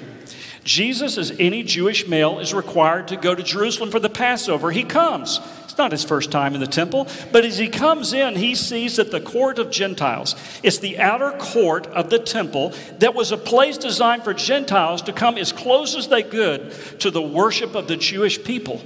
Jesus, 0.63 1.17
as 1.17 1.31
any 1.39 1.63
Jewish 1.63 2.07
male, 2.07 2.39
is 2.39 2.53
required 2.53 3.07
to 3.07 3.17
go 3.17 3.33
to 3.33 3.41
Jerusalem 3.41 3.89
for 3.89 3.99
the 3.99 4.09
Passover. 4.09 4.71
He 4.71 4.83
comes. 4.83 5.39
It's 5.63 5.77
not 5.77 5.91
his 5.91 6.03
first 6.03 6.31
time 6.31 6.53
in 6.53 6.59
the 6.59 6.67
temple, 6.67 7.07
but 7.31 7.45
as 7.45 7.57
he 7.57 7.67
comes 7.67 8.13
in, 8.13 8.35
he 8.35 8.53
sees 8.53 8.97
that 8.97 9.09
the 9.09 9.21
court 9.21 9.57
of 9.57 9.71
Gentiles, 9.71 10.35
it's 10.61 10.77
the 10.77 10.99
outer 10.99 11.31
court 11.31 11.87
of 11.87 12.09
the 12.09 12.19
temple 12.19 12.73
that 12.99 13.15
was 13.15 13.31
a 13.31 13.37
place 13.37 13.77
designed 13.77 14.23
for 14.23 14.33
Gentiles 14.33 15.01
to 15.03 15.13
come 15.13 15.37
as 15.37 15.51
close 15.51 15.95
as 15.95 16.09
they 16.09 16.23
could 16.23 16.71
to 16.99 17.09
the 17.09 17.21
worship 17.21 17.73
of 17.73 17.87
the 17.87 17.97
Jewish 17.97 18.43
people, 18.43 18.81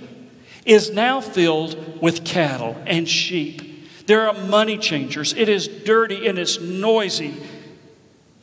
is 0.66 0.92
now 0.92 1.22
filled 1.22 2.02
with 2.02 2.26
cattle 2.26 2.76
and 2.86 3.08
sheep. 3.08 3.62
There 4.08 4.28
are 4.28 4.34
money 4.34 4.78
changers. 4.78 5.34
It 5.34 5.50
is 5.50 5.68
dirty 5.68 6.28
and 6.28 6.38
it's 6.38 6.60
noisy. 6.60 7.36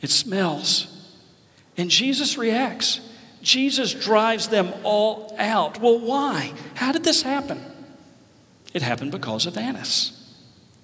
It 0.01 0.09
smells. 0.09 0.87
And 1.77 1.89
Jesus 1.89 2.37
reacts. 2.37 2.99
Jesus 3.41 3.93
drives 3.93 4.47
them 4.47 4.73
all 4.83 5.35
out. 5.37 5.79
Well, 5.79 5.99
why? 5.99 6.53
How 6.75 6.91
did 6.91 7.03
this 7.03 7.21
happen? 7.21 7.63
It 8.73 8.81
happened 8.81 9.11
because 9.11 9.45
of 9.45 9.57
Annas. 9.57 10.19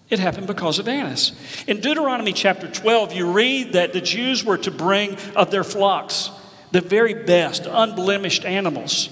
It 0.09 0.19
happened 0.19 0.47
because 0.47 0.79
of 0.79 0.87
Annas. 0.87 1.33
In 1.67 1.81
Deuteronomy 1.81 2.33
chapter 2.33 2.67
12, 2.67 3.13
you 3.13 3.31
read 3.31 3.73
that 3.73 3.93
the 3.93 4.01
Jews 4.01 4.43
were 4.43 4.57
to 4.57 4.71
bring 4.71 5.15
of 5.35 5.51
their 5.51 5.63
flocks 5.63 6.31
the 6.71 6.81
very 6.81 7.13
best, 7.13 7.65
unblemished 7.65 8.45
animals. 8.45 9.09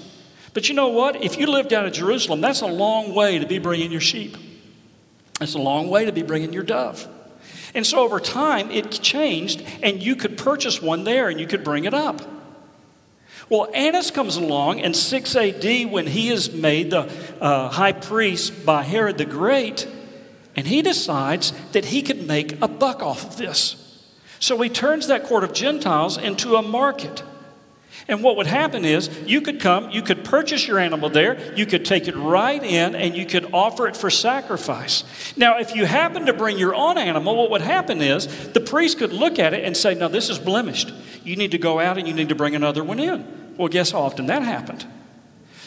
But 0.57 0.69
you 0.69 0.73
know 0.73 0.87
what? 0.87 1.23
If 1.23 1.37
you 1.37 1.45
lived 1.45 1.71
out 1.71 1.85
of 1.85 1.93
Jerusalem, 1.93 2.41
that's 2.41 2.61
a 2.61 2.65
long 2.65 3.13
way 3.13 3.37
to 3.37 3.45
be 3.45 3.59
bringing 3.59 3.91
your 3.91 4.01
sheep. 4.01 4.35
It's 5.39 5.53
a 5.53 5.59
long 5.59 5.87
way 5.87 6.05
to 6.05 6.11
be 6.11 6.23
bringing 6.23 6.51
your 6.51 6.63
dove. 6.63 7.07
And 7.75 7.85
so 7.85 7.99
over 7.99 8.19
time, 8.19 8.71
it 8.71 8.89
changed, 8.89 9.63
and 9.83 10.01
you 10.01 10.15
could 10.15 10.35
purchase 10.35 10.81
one 10.81 11.03
there 11.03 11.29
and 11.29 11.39
you 11.39 11.45
could 11.45 11.63
bring 11.63 11.85
it 11.85 11.93
up. 11.93 12.21
Well, 13.49 13.69
Annas 13.71 14.09
comes 14.09 14.35
along 14.35 14.79
in 14.79 14.95
6 14.95 15.35
AD 15.35 15.91
when 15.91 16.07
he 16.07 16.29
is 16.29 16.51
made 16.51 16.89
the 16.89 17.07
uh, 17.39 17.69
high 17.69 17.93
priest 17.93 18.65
by 18.65 18.81
Herod 18.81 19.19
the 19.19 19.25
Great, 19.25 19.87
and 20.55 20.65
he 20.65 20.81
decides 20.81 21.53
that 21.73 21.85
he 21.85 22.01
could 22.01 22.25
make 22.25 22.59
a 22.63 22.67
buck 22.67 23.03
off 23.03 23.23
of 23.23 23.37
this. 23.37 23.75
So 24.39 24.59
he 24.59 24.69
turns 24.69 25.05
that 25.05 25.23
court 25.23 25.43
of 25.43 25.53
Gentiles 25.53 26.17
into 26.17 26.55
a 26.55 26.63
market. 26.63 27.21
And 28.09 28.23
what 28.23 28.37
would 28.37 28.47
happen 28.47 28.85
is 28.85 29.09
you 29.25 29.41
could 29.41 29.59
come, 29.59 29.89
you 29.89 30.01
could 30.01 30.23
purchase 30.23 30.65
your 30.65 30.79
animal 30.79 31.09
there, 31.09 31.53
you 31.55 31.65
could 31.65 31.83
take 31.83 32.07
it 32.07 32.15
right 32.15 32.63
in, 32.63 32.95
and 32.95 33.15
you 33.15 33.25
could 33.25 33.53
offer 33.53 33.87
it 33.87 33.97
for 33.97 34.09
sacrifice. 34.09 35.03
Now, 35.35 35.59
if 35.59 35.75
you 35.75 35.85
happen 35.85 36.25
to 36.27 36.33
bring 36.33 36.57
your 36.57 36.73
own 36.73 36.97
animal, 36.97 37.35
what 37.35 37.51
would 37.51 37.61
happen 37.61 38.01
is 38.01 38.27
the 38.53 38.61
priest 38.61 38.99
could 38.99 39.11
look 39.11 39.39
at 39.39 39.53
it 39.53 39.65
and 39.65 39.75
say, 39.75 39.93
Now, 39.93 40.07
this 40.07 40.29
is 40.29 40.39
blemished. 40.39 40.93
You 41.25 41.35
need 41.35 41.51
to 41.51 41.57
go 41.57 41.79
out 41.79 41.97
and 41.97 42.07
you 42.07 42.13
need 42.13 42.29
to 42.29 42.35
bring 42.35 42.55
another 42.55 42.83
one 42.83 42.99
in 42.99 43.55
Well, 43.57 43.67
guess 43.67 43.91
how 43.91 43.99
often 43.99 44.27
that 44.27 44.41
happened? 44.41 44.85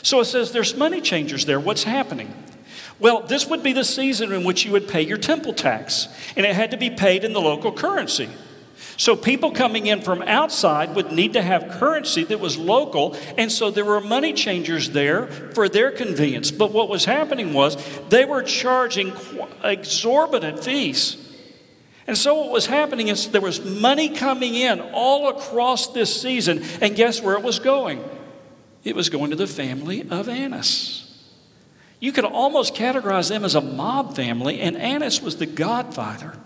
So 0.02 0.20
it 0.20 0.24
says 0.24 0.52
there's 0.52 0.74
money 0.74 1.02
changers 1.02 1.44
there. 1.44 1.60
What's 1.60 1.84
happening? 1.84 2.32
Well, 2.98 3.22
this 3.22 3.46
would 3.46 3.62
be 3.62 3.74
the 3.74 3.84
season 3.84 4.32
in 4.32 4.44
which 4.44 4.64
you 4.64 4.72
would 4.72 4.88
pay 4.88 5.02
your 5.02 5.18
temple 5.18 5.52
tax, 5.52 6.08
and 6.36 6.46
it 6.46 6.54
had 6.54 6.70
to 6.70 6.76
be 6.78 6.90
paid 6.90 7.24
in 7.24 7.34
the 7.34 7.40
local 7.40 7.72
currency. 7.72 8.28
So 9.00 9.16
people 9.16 9.50
coming 9.50 9.86
in 9.86 10.02
from 10.02 10.20
outside 10.20 10.94
would 10.94 11.10
need 11.10 11.32
to 11.32 11.40
have 11.40 11.70
currency 11.70 12.22
that 12.24 12.38
was 12.38 12.58
local, 12.58 13.16
and 13.38 13.50
so 13.50 13.70
there 13.70 13.86
were 13.86 13.98
money 13.98 14.34
changers 14.34 14.90
there 14.90 15.26
for 15.54 15.70
their 15.70 15.90
convenience. 15.90 16.50
But 16.50 16.70
what 16.72 16.90
was 16.90 17.06
happening 17.06 17.54
was 17.54 17.78
they 18.10 18.26
were 18.26 18.42
charging 18.42 19.14
exorbitant 19.64 20.62
fees. 20.62 21.16
And 22.06 22.18
so 22.18 22.42
what 22.42 22.50
was 22.50 22.66
happening 22.66 23.08
is 23.08 23.30
there 23.30 23.40
was 23.40 23.64
money 23.64 24.10
coming 24.10 24.54
in 24.54 24.82
all 24.92 25.30
across 25.30 25.94
this 25.94 26.20
season, 26.20 26.62
and 26.82 26.94
guess 26.94 27.22
where 27.22 27.36
it 27.36 27.42
was 27.42 27.58
going? 27.58 28.04
It 28.84 28.94
was 28.94 29.08
going 29.08 29.30
to 29.30 29.36
the 29.36 29.46
family 29.46 30.06
of 30.10 30.28
Annas. 30.28 31.24
You 32.00 32.12
could 32.12 32.26
almost 32.26 32.74
categorize 32.74 33.30
them 33.30 33.46
as 33.46 33.54
a 33.54 33.62
mob 33.62 34.14
family, 34.14 34.60
and 34.60 34.76
Annas 34.76 35.22
was 35.22 35.36
the 35.36 35.46
godfather. 35.46 36.36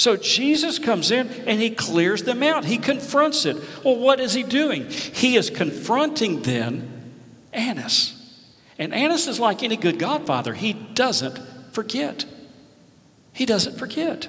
So 0.00 0.16
Jesus 0.16 0.78
comes 0.78 1.10
in 1.10 1.28
and 1.28 1.60
he 1.60 1.68
clears 1.68 2.22
them 2.22 2.42
out. 2.42 2.64
He 2.64 2.78
confronts 2.78 3.44
it. 3.44 3.58
Well, 3.84 3.96
what 3.96 4.18
is 4.18 4.32
he 4.32 4.42
doing? 4.42 4.88
He 4.88 5.36
is 5.36 5.50
confronting 5.50 6.40
then 6.40 7.12
Annas. 7.52 8.16
And 8.78 8.94
Annas 8.94 9.26
is 9.26 9.38
like 9.38 9.62
any 9.62 9.76
good 9.76 9.98
godfather, 9.98 10.54
he 10.54 10.72
doesn't 10.72 11.38
forget. 11.72 12.24
He 13.34 13.44
doesn't 13.44 13.76
forget. 13.76 14.26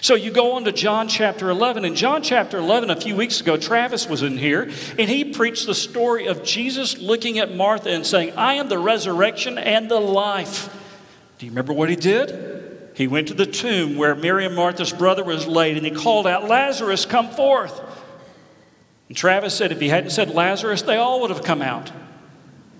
So 0.00 0.16
you 0.16 0.32
go 0.32 0.54
on 0.54 0.64
to 0.64 0.72
John 0.72 1.06
chapter 1.06 1.50
11. 1.50 1.84
In 1.84 1.94
John 1.94 2.24
chapter 2.24 2.58
11, 2.58 2.90
a 2.90 3.00
few 3.00 3.14
weeks 3.14 3.40
ago, 3.40 3.56
Travis 3.56 4.08
was 4.08 4.22
in 4.22 4.36
here 4.36 4.62
and 4.98 5.08
he 5.08 5.22
preached 5.32 5.66
the 5.66 5.74
story 5.76 6.26
of 6.26 6.42
Jesus 6.42 6.98
looking 6.98 7.38
at 7.38 7.54
Martha 7.54 7.90
and 7.90 8.04
saying, 8.04 8.32
I 8.36 8.54
am 8.54 8.68
the 8.68 8.80
resurrection 8.80 9.56
and 9.56 9.88
the 9.88 10.00
life. 10.00 10.68
Do 11.38 11.46
you 11.46 11.52
remember 11.52 11.72
what 11.72 11.90
he 11.90 11.94
did? 11.94 12.53
He 12.94 13.08
went 13.08 13.28
to 13.28 13.34
the 13.34 13.46
tomb 13.46 13.96
where 13.96 14.14
Mary 14.14 14.46
and 14.46 14.54
Martha's 14.54 14.92
brother 14.92 15.24
was 15.24 15.46
laid 15.46 15.76
and 15.76 15.84
he 15.84 15.92
called 15.92 16.26
out, 16.26 16.48
Lazarus, 16.48 17.04
come 17.04 17.28
forth. 17.28 17.80
And 19.08 19.16
Travis 19.16 19.54
said, 19.54 19.72
if 19.72 19.80
he 19.80 19.88
hadn't 19.88 20.10
said 20.10 20.30
Lazarus, 20.30 20.82
they 20.82 20.96
all 20.96 21.20
would 21.20 21.30
have 21.30 21.42
come 21.42 21.60
out. 21.60 21.90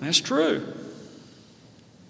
That's 0.00 0.20
true. 0.20 0.72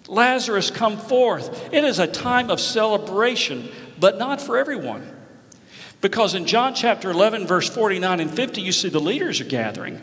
Lazarus, 0.07 0.69
come 0.69 0.97
forth. 0.97 1.73
It 1.73 1.83
is 1.83 1.97
a 1.97 2.05
time 2.05 2.51
of 2.51 2.59
celebration 2.59 3.69
but 3.99 4.17
not 4.17 4.41
for 4.41 4.57
everyone. 4.57 5.11
Because 6.01 6.35
in 6.35 6.45
John 6.45 6.75
chapter 6.75 7.09
11, 7.09 7.47
verse 7.47 7.69
49 7.69 8.19
and 8.19 8.31
50, 8.31 8.61
you 8.61 8.71
see 8.71 8.89
the 8.89 8.99
leaders 8.99 9.41
are 9.41 9.45
gathering. 9.45 9.99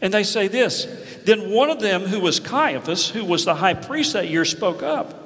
And 0.00 0.12
they 0.12 0.24
say 0.24 0.48
this 0.48 0.86
Then 1.24 1.50
one 1.50 1.70
of 1.70 1.80
them, 1.80 2.02
who 2.02 2.20
was 2.20 2.40
Caiaphas, 2.40 3.10
who 3.10 3.24
was 3.24 3.44
the 3.44 3.54
high 3.54 3.74
priest 3.74 4.14
that 4.14 4.28
year, 4.28 4.44
spoke 4.44 4.82
up. 4.82 5.25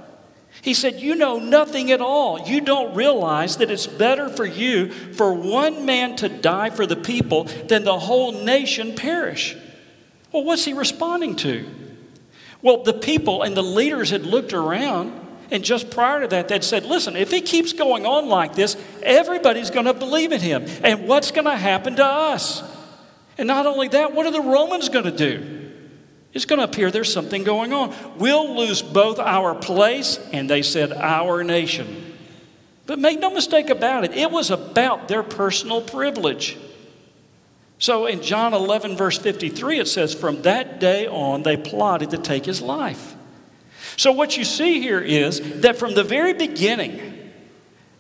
He 0.62 0.74
said, 0.74 1.00
You 1.00 1.14
know 1.14 1.38
nothing 1.38 1.90
at 1.90 2.00
all. 2.00 2.40
You 2.40 2.60
don't 2.60 2.94
realize 2.94 3.56
that 3.58 3.70
it's 3.70 3.86
better 3.86 4.28
for 4.28 4.44
you 4.44 4.90
for 4.90 5.32
one 5.32 5.86
man 5.86 6.16
to 6.16 6.28
die 6.28 6.70
for 6.70 6.86
the 6.86 6.96
people 6.96 7.44
than 7.44 7.84
the 7.84 7.98
whole 7.98 8.32
nation 8.32 8.94
perish. 8.94 9.56
Well, 10.32 10.44
what's 10.44 10.64
he 10.64 10.72
responding 10.72 11.36
to? 11.36 11.68
Well, 12.62 12.82
the 12.82 12.92
people 12.92 13.42
and 13.42 13.56
the 13.56 13.62
leaders 13.62 14.10
had 14.10 14.26
looked 14.26 14.52
around 14.52 15.28
and 15.50 15.64
just 15.64 15.90
prior 15.90 16.20
to 16.20 16.28
that, 16.28 16.48
they'd 16.48 16.62
said, 16.62 16.84
listen, 16.84 17.16
if 17.16 17.30
he 17.30 17.40
keeps 17.40 17.72
going 17.72 18.06
on 18.06 18.28
like 18.28 18.54
this, 18.54 18.76
everybody's 19.02 19.70
going 19.70 19.86
to 19.86 19.94
believe 19.94 20.32
in 20.32 20.40
him. 20.40 20.64
And 20.84 21.08
what's 21.08 21.32
going 21.32 21.46
to 21.46 21.56
happen 21.56 21.96
to 21.96 22.04
us? 22.04 22.62
And 23.36 23.48
not 23.48 23.66
only 23.66 23.88
that, 23.88 24.14
what 24.14 24.26
are 24.26 24.32
the 24.32 24.40
Romans 24.40 24.88
going 24.88 25.06
to 25.06 25.10
do? 25.10 25.59
It's 26.32 26.44
going 26.44 26.58
to 26.58 26.64
appear 26.64 26.90
there's 26.90 27.12
something 27.12 27.42
going 27.42 27.72
on. 27.72 27.94
We'll 28.16 28.56
lose 28.56 28.82
both 28.82 29.18
our 29.18 29.54
place 29.54 30.18
and 30.32 30.48
they 30.48 30.62
said 30.62 30.92
our 30.92 31.42
nation. 31.42 32.14
But 32.86 32.98
make 32.98 33.20
no 33.20 33.30
mistake 33.30 33.70
about 33.70 34.04
it, 34.04 34.12
it 34.12 34.30
was 34.30 34.50
about 34.50 35.08
their 35.08 35.22
personal 35.22 35.80
privilege. 35.80 36.56
So 37.78 38.06
in 38.06 38.20
John 38.20 38.52
11, 38.52 38.96
verse 38.96 39.16
53, 39.16 39.80
it 39.80 39.88
says, 39.88 40.14
From 40.14 40.42
that 40.42 40.80
day 40.80 41.06
on, 41.06 41.42
they 41.42 41.56
plotted 41.56 42.10
to 42.10 42.18
take 42.18 42.44
his 42.44 42.60
life. 42.60 43.16
So, 43.96 44.12
what 44.12 44.36
you 44.36 44.44
see 44.44 44.80
here 44.80 45.00
is 45.00 45.60
that 45.60 45.76
from 45.76 45.94
the 45.94 46.04
very 46.04 46.32
beginning, 46.32 47.30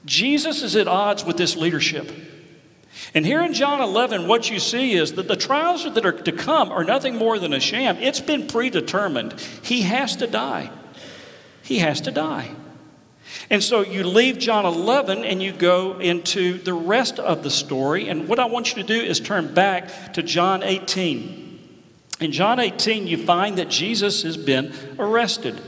Jesus 0.04 0.62
is 0.62 0.76
at 0.76 0.88
odds 0.88 1.24
with 1.24 1.36
this 1.36 1.56
leadership. 1.56 2.10
And 3.14 3.26
here 3.26 3.42
in 3.42 3.54
John 3.54 3.80
11, 3.80 4.28
what 4.28 4.50
you 4.50 4.60
see 4.60 4.92
is 4.92 5.14
that 5.14 5.28
the 5.28 5.36
trials 5.36 5.84
that 5.84 6.04
are 6.06 6.12
to 6.12 6.32
come 6.32 6.70
are 6.70 6.84
nothing 6.84 7.16
more 7.16 7.38
than 7.38 7.52
a 7.52 7.60
sham. 7.60 7.96
It's 7.98 8.20
been 8.20 8.46
predetermined. 8.46 9.34
He 9.62 9.82
has 9.82 10.16
to 10.16 10.26
die. 10.26 10.70
He 11.62 11.78
has 11.78 12.00
to 12.02 12.10
die. 12.10 12.54
And 13.48 13.62
so 13.62 13.80
you 13.80 14.04
leave 14.04 14.38
John 14.38 14.66
11 14.66 15.24
and 15.24 15.42
you 15.42 15.52
go 15.52 15.98
into 15.98 16.58
the 16.58 16.72
rest 16.72 17.18
of 17.18 17.42
the 17.42 17.50
story. 17.50 18.08
And 18.08 18.28
what 18.28 18.38
I 18.38 18.46
want 18.46 18.74
you 18.74 18.82
to 18.82 18.86
do 18.86 19.00
is 19.00 19.20
turn 19.20 19.54
back 19.54 20.12
to 20.14 20.22
John 20.22 20.62
18. 20.62 21.58
In 22.20 22.32
John 22.32 22.60
18, 22.60 23.06
you 23.06 23.24
find 23.24 23.56
that 23.58 23.70
Jesus 23.70 24.22
has 24.24 24.36
been 24.36 24.74
arrested 24.98 25.60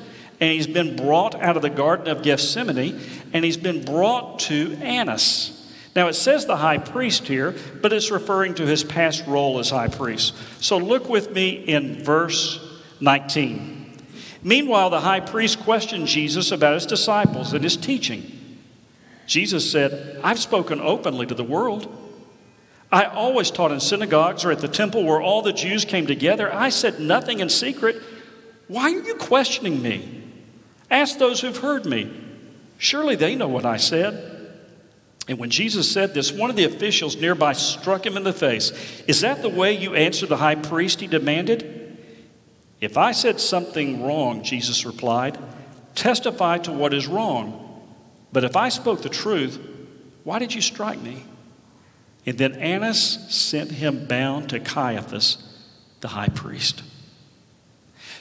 and 0.42 0.52
he's 0.52 0.66
been 0.66 0.96
brought 0.96 1.34
out 1.36 1.56
of 1.56 1.62
the 1.62 1.70
Garden 1.70 2.08
of 2.08 2.24
Gethsemane, 2.24 2.98
and 3.32 3.44
he's 3.44 3.56
been 3.56 3.84
brought 3.84 4.40
to 4.40 4.76
Annas. 4.82 5.61
Now, 5.94 6.08
it 6.08 6.14
says 6.14 6.46
the 6.46 6.56
high 6.56 6.78
priest 6.78 7.28
here, 7.28 7.54
but 7.82 7.92
it's 7.92 8.10
referring 8.10 8.54
to 8.54 8.66
his 8.66 8.82
past 8.82 9.26
role 9.26 9.58
as 9.58 9.70
high 9.70 9.88
priest. 9.88 10.34
So 10.62 10.78
look 10.78 11.08
with 11.08 11.32
me 11.32 11.50
in 11.50 12.02
verse 12.02 12.58
19. 13.00 13.98
Meanwhile, 14.42 14.90
the 14.90 15.00
high 15.00 15.20
priest 15.20 15.60
questioned 15.60 16.06
Jesus 16.06 16.50
about 16.50 16.74
his 16.74 16.86
disciples 16.86 17.52
and 17.52 17.62
his 17.62 17.76
teaching. 17.76 18.38
Jesus 19.26 19.70
said, 19.70 20.18
I've 20.24 20.38
spoken 20.38 20.80
openly 20.80 21.26
to 21.26 21.34
the 21.34 21.44
world. 21.44 21.98
I 22.90 23.04
always 23.04 23.50
taught 23.50 23.70
in 23.70 23.80
synagogues 23.80 24.44
or 24.44 24.50
at 24.50 24.60
the 24.60 24.68
temple 24.68 25.04
where 25.04 25.20
all 25.20 25.42
the 25.42 25.52
Jews 25.52 25.84
came 25.84 26.06
together. 26.06 26.52
I 26.52 26.70
said 26.70 27.00
nothing 27.00 27.40
in 27.40 27.48
secret. 27.48 28.02
Why 28.66 28.92
are 28.92 29.02
you 29.02 29.14
questioning 29.14 29.80
me? 29.80 30.22
Ask 30.90 31.18
those 31.18 31.40
who've 31.40 31.56
heard 31.56 31.86
me. 31.86 32.12
Surely 32.78 33.14
they 33.14 33.34
know 33.34 33.48
what 33.48 33.64
I 33.64 33.76
said. 33.76 34.31
And 35.28 35.38
when 35.38 35.50
Jesus 35.50 35.90
said 35.90 36.14
this, 36.14 36.32
one 36.32 36.50
of 36.50 36.56
the 36.56 36.64
officials 36.64 37.16
nearby 37.16 37.52
struck 37.52 38.04
him 38.04 38.16
in 38.16 38.24
the 38.24 38.32
face. 38.32 38.72
Is 39.06 39.20
that 39.20 39.40
the 39.40 39.48
way 39.48 39.72
you 39.72 39.94
answer 39.94 40.26
the 40.26 40.36
high 40.36 40.56
priest? 40.56 41.00
He 41.00 41.06
demanded. 41.06 41.96
If 42.80 42.96
I 42.96 43.12
said 43.12 43.40
something 43.40 44.02
wrong, 44.02 44.42
Jesus 44.42 44.84
replied, 44.84 45.38
testify 45.94 46.58
to 46.58 46.72
what 46.72 46.92
is 46.92 47.06
wrong. 47.06 47.58
But 48.32 48.44
if 48.44 48.56
I 48.56 48.68
spoke 48.68 49.02
the 49.02 49.08
truth, 49.08 49.60
why 50.24 50.40
did 50.40 50.54
you 50.54 50.60
strike 50.60 51.00
me? 51.00 51.24
And 52.26 52.38
then 52.38 52.54
Annas 52.54 53.18
sent 53.28 53.70
him 53.70 54.06
bound 54.06 54.48
to 54.50 54.58
Caiaphas, 54.58 55.38
the 56.00 56.08
high 56.08 56.28
priest. 56.28 56.82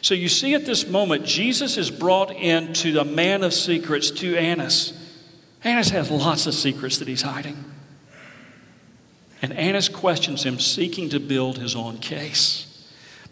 So 0.01 0.13
you 0.13 0.29
see 0.29 0.53
at 0.53 0.65
this 0.65 0.87
moment, 0.87 1.25
Jesus 1.25 1.77
is 1.77 1.89
brought 1.89 2.31
into 2.31 2.91
the 2.91 3.05
man 3.05 3.43
of 3.43 3.53
secrets 3.53 4.11
to 4.11 4.35
Annas. 4.35 4.93
Annas 5.63 5.89
has 5.89 6.09
lots 6.09 6.47
of 6.47 6.53
secrets 6.53 6.97
that 6.97 7.07
he's 7.07 7.21
hiding. 7.21 7.63
And 9.41 9.53
Annas 9.53 9.89
questions 9.89 10.43
him, 10.43 10.59
seeking 10.59 11.09
to 11.09 11.19
build 11.19 11.57
his 11.57 11.75
own 11.75 11.97
case. 11.97 12.67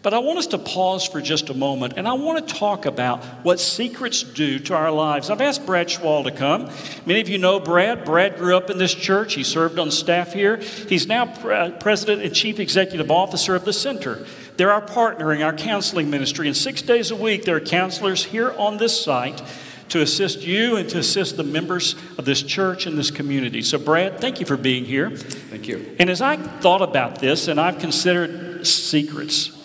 But 0.02 0.14
I 0.14 0.18
want 0.18 0.38
us 0.38 0.46
to 0.48 0.58
pause 0.58 1.06
for 1.06 1.20
just 1.20 1.50
a 1.50 1.54
moment 1.54 1.94
and 1.98 2.08
I 2.08 2.14
want 2.14 2.48
to 2.48 2.54
talk 2.54 2.86
about 2.86 3.22
what 3.44 3.60
secrets 3.60 4.22
do 4.22 4.58
to 4.60 4.74
our 4.74 4.90
lives. 4.90 5.28
I've 5.28 5.42
asked 5.42 5.66
Brad 5.66 5.88
Schwal 5.88 6.24
to 6.24 6.30
come. 6.30 6.70
Many 7.04 7.20
of 7.20 7.28
you 7.28 7.36
know 7.36 7.60
Brad. 7.60 8.06
Brad 8.06 8.38
grew 8.38 8.56
up 8.56 8.70
in 8.70 8.78
this 8.78 8.94
church. 8.94 9.34
He 9.34 9.44
served 9.44 9.78
on 9.78 9.90
staff 9.90 10.32
here. 10.32 10.56
He's 10.56 11.06
now 11.06 11.26
pre- 11.26 11.72
president 11.72 12.22
and 12.22 12.34
chief 12.34 12.58
executive 12.58 13.10
officer 13.10 13.54
of 13.54 13.66
the 13.66 13.74
center. 13.74 14.24
They're 14.56 14.72
our 14.72 14.80
partner 14.80 15.34
in 15.34 15.42
our 15.42 15.52
counseling 15.52 16.08
ministry, 16.10 16.46
and 16.46 16.56
six 16.56 16.82
days 16.82 17.10
a 17.10 17.16
week, 17.16 17.44
there 17.44 17.56
are 17.56 17.60
counselors 17.60 18.24
here 18.24 18.52
on 18.52 18.76
this 18.76 19.02
site 19.02 19.42
to 19.90 20.00
assist 20.00 20.42
you 20.42 20.76
and 20.76 20.88
to 20.88 20.98
assist 20.98 21.36
the 21.36 21.44
members 21.44 21.94
of 22.16 22.24
this 22.24 22.42
church 22.42 22.86
and 22.86 22.96
this 22.96 23.10
community. 23.10 23.62
So, 23.62 23.78
Brad, 23.78 24.20
thank 24.20 24.40
you 24.40 24.46
for 24.46 24.56
being 24.56 24.84
here. 24.84 25.10
Thank 25.10 25.68
you. 25.68 25.94
And 25.98 26.08
as 26.08 26.22
I 26.22 26.36
thought 26.36 26.82
about 26.82 27.18
this 27.18 27.48
and 27.48 27.60
I've 27.60 27.78
considered 27.78 28.66
secrets, 28.66 29.56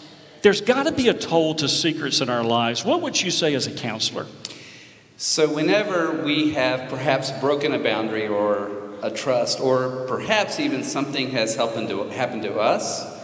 there's 0.41 0.61
got 0.61 0.83
to 0.83 0.91
be 0.91 1.09
a 1.09 1.13
toll 1.13 1.55
to 1.55 1.69
secrets 1.69 2.21
in 2.21 2.29
our 2.29 2.43
lives. 2.43 2.83
What 2.83 3.01
would 3.01 3.21
you 3.21 3.31
say 3.31 3.55
as 3.55 3.67
a 3.67 3.71
counselor? 3.71 4.27
So, 5.17 5.53
whenever 5.53 6.23
we 6.23 6.53
have 6.53 6.89
perhaps 6.89 7.31
broken 7.31 7.73
a 7.73 7.79
boundary 7.79 8.27
or 8.27 8.69
a 9.01 9.09
trust, 9.09 9.59
or 9.59 10.05
perhaps 10.07 10.59
even 10.59 10.83
something 10.83 11.31
has 11.31 11.55
happened 11.55 11.89
to, 11.89 12.03
happened 12.09 12.43
to 12.43 12.59
us, 12.59 13.14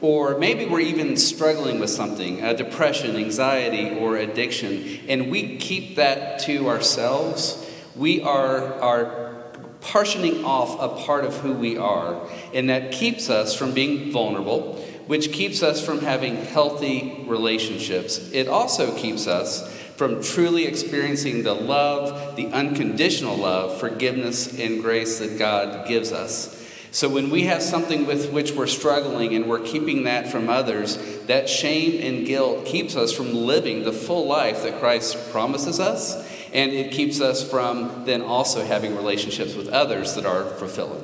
or 0.00 0.38
maybe 0.38 0.66
we're 0.66 0.80
even 0.80 1.16
struggling 1.16 1.78
with 1.80 1.90
something, 1.90 2.42
a 2.42 2.54
depression, 2.54 3.16
anxiety, 3.16 3.96
or 3.98 4.16
addiction, 4.16 5.00
and 5.08 5.30
we 5.30 5.56
keep 5.56 5.96
that 5.96 6.40
to 6.40 6.68
ourselves, 6.68 7.64
we 7.96 8.20
are, 8.22 8.74
are 8.80 9.34
partitioning 9.80 10.44
off 10.44 10.80
a 10.80 11.04
part 11.04 11.24
of 11.24 11.36
who 11.38 11.52
we 11.52 11.76
are. 11.76 12.28
And 12.52 12.68
that 12.70 12.92
keeps 12.92 13.30
us 13.30 13.54
from 13.54 13.72
being 13.72 14.10
vulnerable. 14.10 14.82
which 15.06 15.32
keeps 15.32 15.62
us 15.62 15.84
from 15.84 16.00
having 16.00 16.36
healthy 16.36 17.24
relationships. 17.26 18.18
It 18.32 18.48
also 18.48 18.96
keeps 18.96 19.26
us 19.26 19.70
from 19.96 20.22
truly 20.22 20.64
experiencing 20.64 21.42
the 21.42 21.54
love, 21.54 22.36
the 22.36 22.46
unconditional 22.48 23.36
love, 23.36 23.78
forgiveness, 23.78 24.58
and 24.58 24.82
grace 24.82 25.18
that 25.18 25.38
God 25.38 25.86
gives 25.86 26.10
us. 26.10 26.60
So 26.94 27.08
when 27.08 27.28
we 27.28 27.42
have 27.46 27.60
something 27.60 28.06
with 28.06 28.30
which 28.30 28.52
we're 28.52 28.68
struggling 28.68 29.34
and 29.34 29.48
we're 29.48 29.58
keeping 29.58 30.04
that 30.04 30.28
from 30.28 30.48
others, 30.48 30.96
that 31.26 31.48
shame 31.48 32.00
and 32.00 32.24
guilt 32.24 32.66
keeps 32.66 32.94
us 32.94 33.12
from 33.12 33.34
living 33.34 33.82
the 33.82 33.92
full 33.92 34.28
life 34.28 34.62
that 34.62 34.78
Christ 34.78 35.32
promises 35.32 35.80
us, 35.80 36.14
and 36.52 36.70
it 36.70 36.92
keeps 36.92 37.20
us 37.20 37.50
from 37.50 38.04
then 38.04 38.22
also 38.22 38.64
having 38.64 38.94
relationships 38.94 39.56
with 39.56 39.68
others 39.70 40.14
that 40.14 40.24
are 40.24 40.44
fulfilling. 40.44 41.02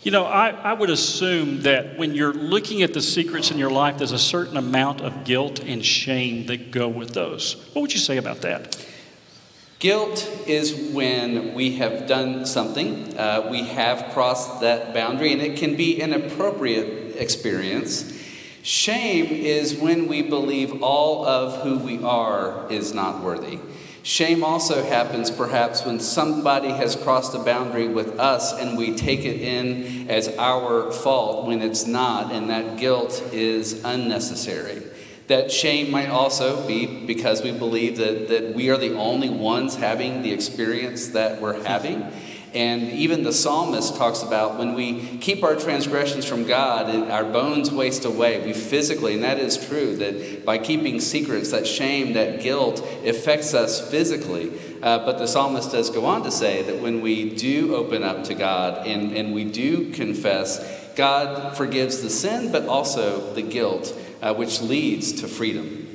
You 0.00 0.10
know, 0.10 0.24
I, 0.24 0.48
I 0.48 0.72
would 0.72 0.88
assume 0.88 1.60
that 1.64 1.98
when 1.98 2.14
you're 2.14 2.32
looking 2.32 2.82
at 2.82 2.94
the 2.94 3.02
secrets 3.02 3.50
in 3.50 3.58
your 3.58 3.70
life, 3.70 3.98
there's 3.98 4.12
a 4.12 4.18
certain 4.18 4.56
amount 4.56 5.02
of 5.02 5.24
guilt 5.24 5.60
and 5.60 5.84
shame 5.84 6.46
that 6.46 6.70
go 6.70 6.88
with 6.88 7.10
those. 7.10 7.62
What 7.74 7.82
would 7.82 7.92
you 7.92 8.00
say 8.00 8.16
about 8.16 8.40
that? 8.40 8.74
Guilt 9.84 10.26
is 10.46 10.74
when 10.94 11.52
we 11.52 11.72
have 11.76 12.06
done 12.06 12.46
something, 12.46 13.18
uh, 13.18 13.46
we 13.50 13.64
have 13.64 14.14
crossed 14.14 14.62
that 14.62 14.94
boundary, 14.94 15.30
and 15.34 15.42
it 15.42 15.58
can 15.58 15.76
be 15.76 16.00
an 16.00 16.14
appropriate 16.14 17.16
experience. 17.16 18.18
Shame 18.62 19.26
is 19.26 19.76
when 19.76 20.08
we 20.08 20.22
believe 20.22 20.82
all 20.82 21.26
of 21.26 21.60
who 21.60 21.76
we 21.80 22.02
are 22.02 22.66
is 22.72 22.94
not 22.94 23.22
worthy. 23.22 23.58
Shame 24.02 24.42
also 24.42 24.82
happens 24.82 25.30
perhaps 25.30 25.84
when 25.84 26.00
somebody 26.00 26.70
has 26.70 26.96
crossed 26.96 27.34
a 27.34 27.38
boundary 27.40 27.86
with 27.86 28.18
us 28.18 28.58
and 28.58 28.78
we 28.78 28.94
take 28.94 29.26
it 29.26 29.38
in 29.38 30.08
as 30.08 30.28
our 30.38 30.92
fault 30.92 31.46
when 31.46 31.60
it's 31.60 31.86
not, 31.86 32.32
and 32.32 32.48
that 32.48 32.78
guilt 32.78 33.22
is 33.34 33.84
unnecessary. 33.84 34.82
That 35.26 35.50
shame 35.50 35.90
might 35.90 36.10
also 36.10 36.66
be 36.66 36.86
because 37.06 37.42
we 37.42 37.52
believe 37.52 37.96
that, 37.96 38.28
that 38.28 38.54
we 38.54 38.68
are 38.70 38.76
the 38.76 38.94
only 38.94 39.30
ones 39.30 39.76
having 39.76 40.22
the 40.22 40.32
experience 40.32 41.08
that 41.08 41.40
we're 41.40 41.62
having. 41.64 42.12
And 42.54 42.92
even 42.92 43.24
the 43.24 43.32
psalmist 43.32 43.96
talks 43.96 44.22
about 44.22 44.58
when 44.58 44.74
we 44.74 45.18
keep 45.18 45.42
our 45.42 45.56
transgressions 45.56 46.24
from 46.24 46.44
God, 46.44 46.88
our 47.10 47.24
bones 47.24 47.72
waste 47.72 48.04
away. 48.04 48.44
We 48.46 48.52
physically, 48.52 49.14
and 49.14 49.24
that 49.24 49.40
is 49.40 49.66
true, 49.66 49.96
that 49.96 50.44
by 50.44 50.58
keeping 50.58 51.00
secrets, 51.00 51.50
that 51.50 51.66
shame, 51.66 52.12
that 52.12 52.40
guilt 52.40 52.80
affects 53.04 53.54
us 53.54 53.90
physically. 53.90 54.52
Uh, 54.80 55.04
but 55.04 55.18
the 55.18 55.26
psalmist 55.26 55.72
does 55.72 55.90
go 55.90 56.04
on 56.04 56.22
to 56.22 56.30
say 56.30 56.62
that 56.62 56.80
when 56.80 57.00
we 57.00 57.34
do 57.34 57.74
open 57.74 58.04
up 58.04 58.22
to 58.24 58.34
God 58.34 58.86
and, 58.86 59.16
and 59.16 59.34
we 59.34 59.42
do 59.44 59.90
confess, 59.90 60.92
God 60.94 61.56
forgives 61.56 62.02
the 62.02 62.10
sin, 62.10 62.52
but 62.52 62.66
also 62.66 63.34
the 63.34 63.42
guilt, 63.42 63.98
uh, 64.24 64.32
which 64.32 64.62
leads 64.62 65.12
to 65.20 65.28
freedom. 65.28 65.90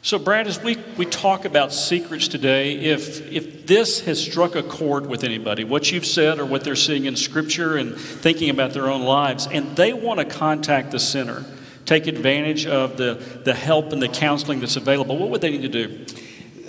So, 0.00 0.18
Brad, 0.18 0.48
as 0.48 0.60
we, 0.60 0.78
we 0.96 1.04
talk 1.04 1.44
about 1.44 1.72
secrets 1.72 2.26
today, 2.26 2.76
if, 2.76 3.30
if 3.30 3.66
this 3.66 4.00
has 4.00 4.20
struck 4.20 4.56
a 4.56 4.62
chord 4.62 5.06
with 5.06 5.22
anybody, 5.22 5.62
what 5.62 5.92
you've 5.92 6.06
said 6.06 6.40
or 6.40 6.46
what 6.46 6.64
they're 6.64 6.74
seeing 6.74 7.04
in 7.04 7.14
Scripture 7.14 7.76
and 7.76 7.94
thinking 7.94 8.50
about 8.50 8.72
their 8.72 8.88
own 8.88 9.02
lives, 9.02 9.46
and 9.46 9.76
they 9.76 9.92
want 9.92 10.18
to 10.18 10.24
contact 10.24 10.90
the 10.90 10.98
center, 10.98 11.44
take 11.84 12.06
advantage 12.06 12.66
of 12.66 12.96
the, 12.96 13.14
the 13.44 13.54
help 13.54 13.92
and 13.92 14.02
the 14.02 14.08
counseling 14.08 14.58
that's 14.58 14.76
available, 14.76 15.18
what 15.18 15.28
would 15.28 15.42
they 15.42 15.50
need 15.50 15.62
to 15.62 15.68
do? 15.68 16.06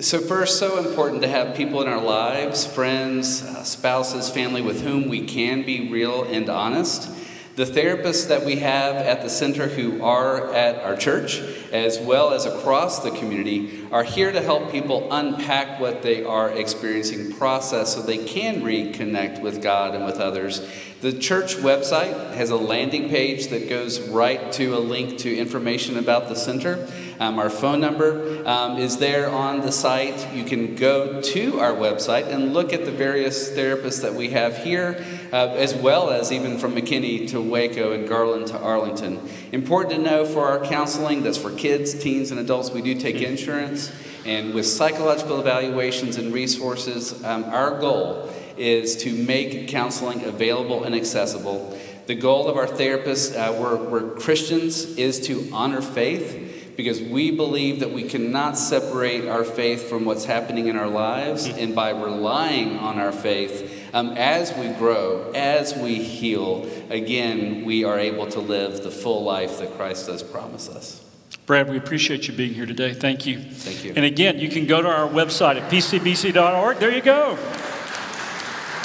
So, 0.01 0.19
first, 0.19 0.59
so 0.59 0.85
important 0.85 1.21
to 1.21 1.27
have 1.29 1.55
people 1.55 1.81
in 1.81 1.87
our 1.87 2.03
lives, 2.03 2.67
friends, 2.67 3.41
uh, 3.41 3.63
spouses, 3.63 4.29
family 4.29 4.61
with 4.61 4.83
whom 4.83 5.07
we 5.07 5.25
can 5.25 5.63
be 5.63 5.89
real 5.89 6.23
and 6.25 6.49
honest. 6.49 7.09
The 7.55 7.65
therapists 7.65 8.29
that 8.29 8.45
we 8.45 8.55
have 8.57 8.95
at 8.95 9.21
the 9.21 9.29
center 9.29 9.67
who 9.67 10.01
are 10.03 10.51
at 10.55 10.83
our 10.83 10.95
church, 10.95 11.39
as 11.71 11.99
well 11.99 12.33
as 12.33 12.47
across 12.47 13.03
the 13.03 13.11
community, 13.11 13.87
are 13.91 14.03
here 14.03 14.31
to 14.31 14.41
help 14.41 14.71
people 14.71 15.07
unpack 15.13 15.79
what 15.79 16.01
they 16.01 16.23
are 16.23 16.49
experiencing, 16.49 17.31
process 17.33 17.93
so 17.93 18.01
they 18.01 18.25
can 18.25 18.61
reconnect 18.63 19.43
with 19.43 19.61
God 19.61 19.93
and 19.93 20.03
with 20.03 20.17
others. 20.17 20.67
The 21.03 21.11
church 21.11 21.57
website 21.57 22.33
has 22.35 22.49
a 22.49 22.55
landing 22.55 23.09
page 23.09 23.49
that 23.49 23.67
goes 23.67 23.99
right 24.07 24.53
to 24.53 24.73
a 24.73 24.79
link 24.79 25.17
to 25.17 25.37
information 25.37 25.97
about 25.97 26.29
the 26.29 26.33
center. 26.33 26.87
Um, 27.19 27.39
our 27.39 27.49
phone 27.49 27.81
number 27.81 28.41
um, 28.47 28.77
is 28.77 28.99
there 28.99 29.29
on 29.29 29.59
the 29.59 29.71
site. 29.73 30.33
You 30.33 30.45
can 30.45 30.77
go 30.77 31.19
to 31.21 31.59
our 31.59 31.73
website 31.73 32.27
and 32.27 32.53
look 32.53 32.71
at 32.71 32.85
the 32.85 32.91
various 32.91 33.51
therapists 33.51 34.01
that 34.01 34.13
we 34.13 34.29
have 34.29 34.59
here, 34.59 35.05
uh, 35.33 35.49
as 35.55 35.75
well 35.75 36.09
as 36.09 36.31
even 36.31 36.57
from 36.57 36.73
McKinney 36.73 37.27
to 37.31 37.41
Waco 37.41 37.91
and 37.91 38.07
Garland 38.07 38.47
to 38.47 38.57
Arlington. 38.57 39.19
Important 39.51 39.95
to 39.95 40.01
know 40.01 40.23
for 40.23 40.47
our 40.47 40.63
counseling, 40.63 41.21
that's 41.21 41.37
for 41.37 41.51
kids, 41.51 41.93
teens, 41.93 42.31
and 42.31 42.39
adults, 42.39 42.71
we 42.71 42.81
do 42.81 42.95
take 42.95 43.17
insurance. 43.17 43.91
And 44.25 44.53
with 44.53 44.65
psychological 44.65 45.41
evaluations 45.41 46.15
and 46.15 46.33
resources, 46.33 47.25
um, 47.25 47.43
our 47.43 47.77
goal 47.77 48.32
is 48.57 48.97
to 48.97 49.13
make 49.13 49.67
counseling 49.67 50.23
available 50.25 50.83
and 50.83 50.95
accessible. 50.95 51.77
The 52.05 52.15
goal 52.15 52.47
of 52.47 52.57
our 52.57 52.67
therapists, 52.67 53.35
uh, 53.35 53.53
we're, 53.59 53.77
we're 53.77 54.15
Christians, 54.15 54.97
is 54.97 55.25
to 55.27 55.49
honor 55.53 55.81
faith 55.81 56.73
because 56.75 57.01
we 57.01 57.31
believe 57.31 57.79
that 57.79 57.91
we 57.91 58.03
cannot 58.03 58.57
separate 58.57 59.27
our 59.27 59.43
faith 59.43 59.89
from 59.89 60.05
what's 60.05 60.25
happening 60.25 60.67
in 60.67 60.75
our 60.75 60.87
lives. 60.87 61.47
And 61.47 61.75
by 61.75 61.91
relying 61.91 62.77
on 62.77 62.99
our 62.99 63.11
faith, 63.11 63.89
um, 63.93 64.09
as 64.17 64.53
we 64.57 64.69
grow, 64.69 65.31
as 65.33 65.75
we 65.75 65.95
heal, 65.95 66.67
again, 66.89 67.63
we 67.63 67.83
are 67.83 67.99
able 67.99 68.27
to 68.27 68.39
live 68.39 68.83
the 68.83 68.91
full 68.91 69.23
life 69.23 69.59
that 69.59 69.75
Christ 69.75 70.07
does 70.07 70.23
promise 70.23 70.67
us. 70.69 71.03
Brad, 71.45 71.69
we 71.69 71.77
appreciate 71.77 72.27
you 72.27 72.33
being 72.33 72.53
here 72.53 72.65
today. 72.65 72.93
Thank 72.93 73.25
you. 73.25 73.39
Thank 73.39 73.83
you. 73.83 73.93
And 73.95 74.05
again, 74.05 74.39
you 74.39 74.49
can 74.49 74.65
go 74.65 74.81
to 74.81 74.87
our 74.87 75.09
website 75.09 75.59
at 75.61 75.69
pcbc.org. 75.69 76.77
There 76.77 76.91
you 76.91 77.01
go. 77.01 77.37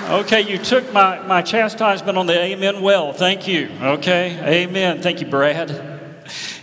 Okay, 0.03 0.41
you 0.41 0.59
took 0.59 0.91
my, 0.93 1.21
my 1.27 1.43
chastisement 1.43 2.17
on 2.17 2.27
the 2.27 2.39
amen 2.39 2.81
well. 2.81 3.13
Thank 3.13 3.47
you. 3.47 3.69
Okay, 3.81 4.65
amen. 4.65 5.03
Thank 5.03 5.21
you, 5.21 5.27
Brad. 5.27 5.69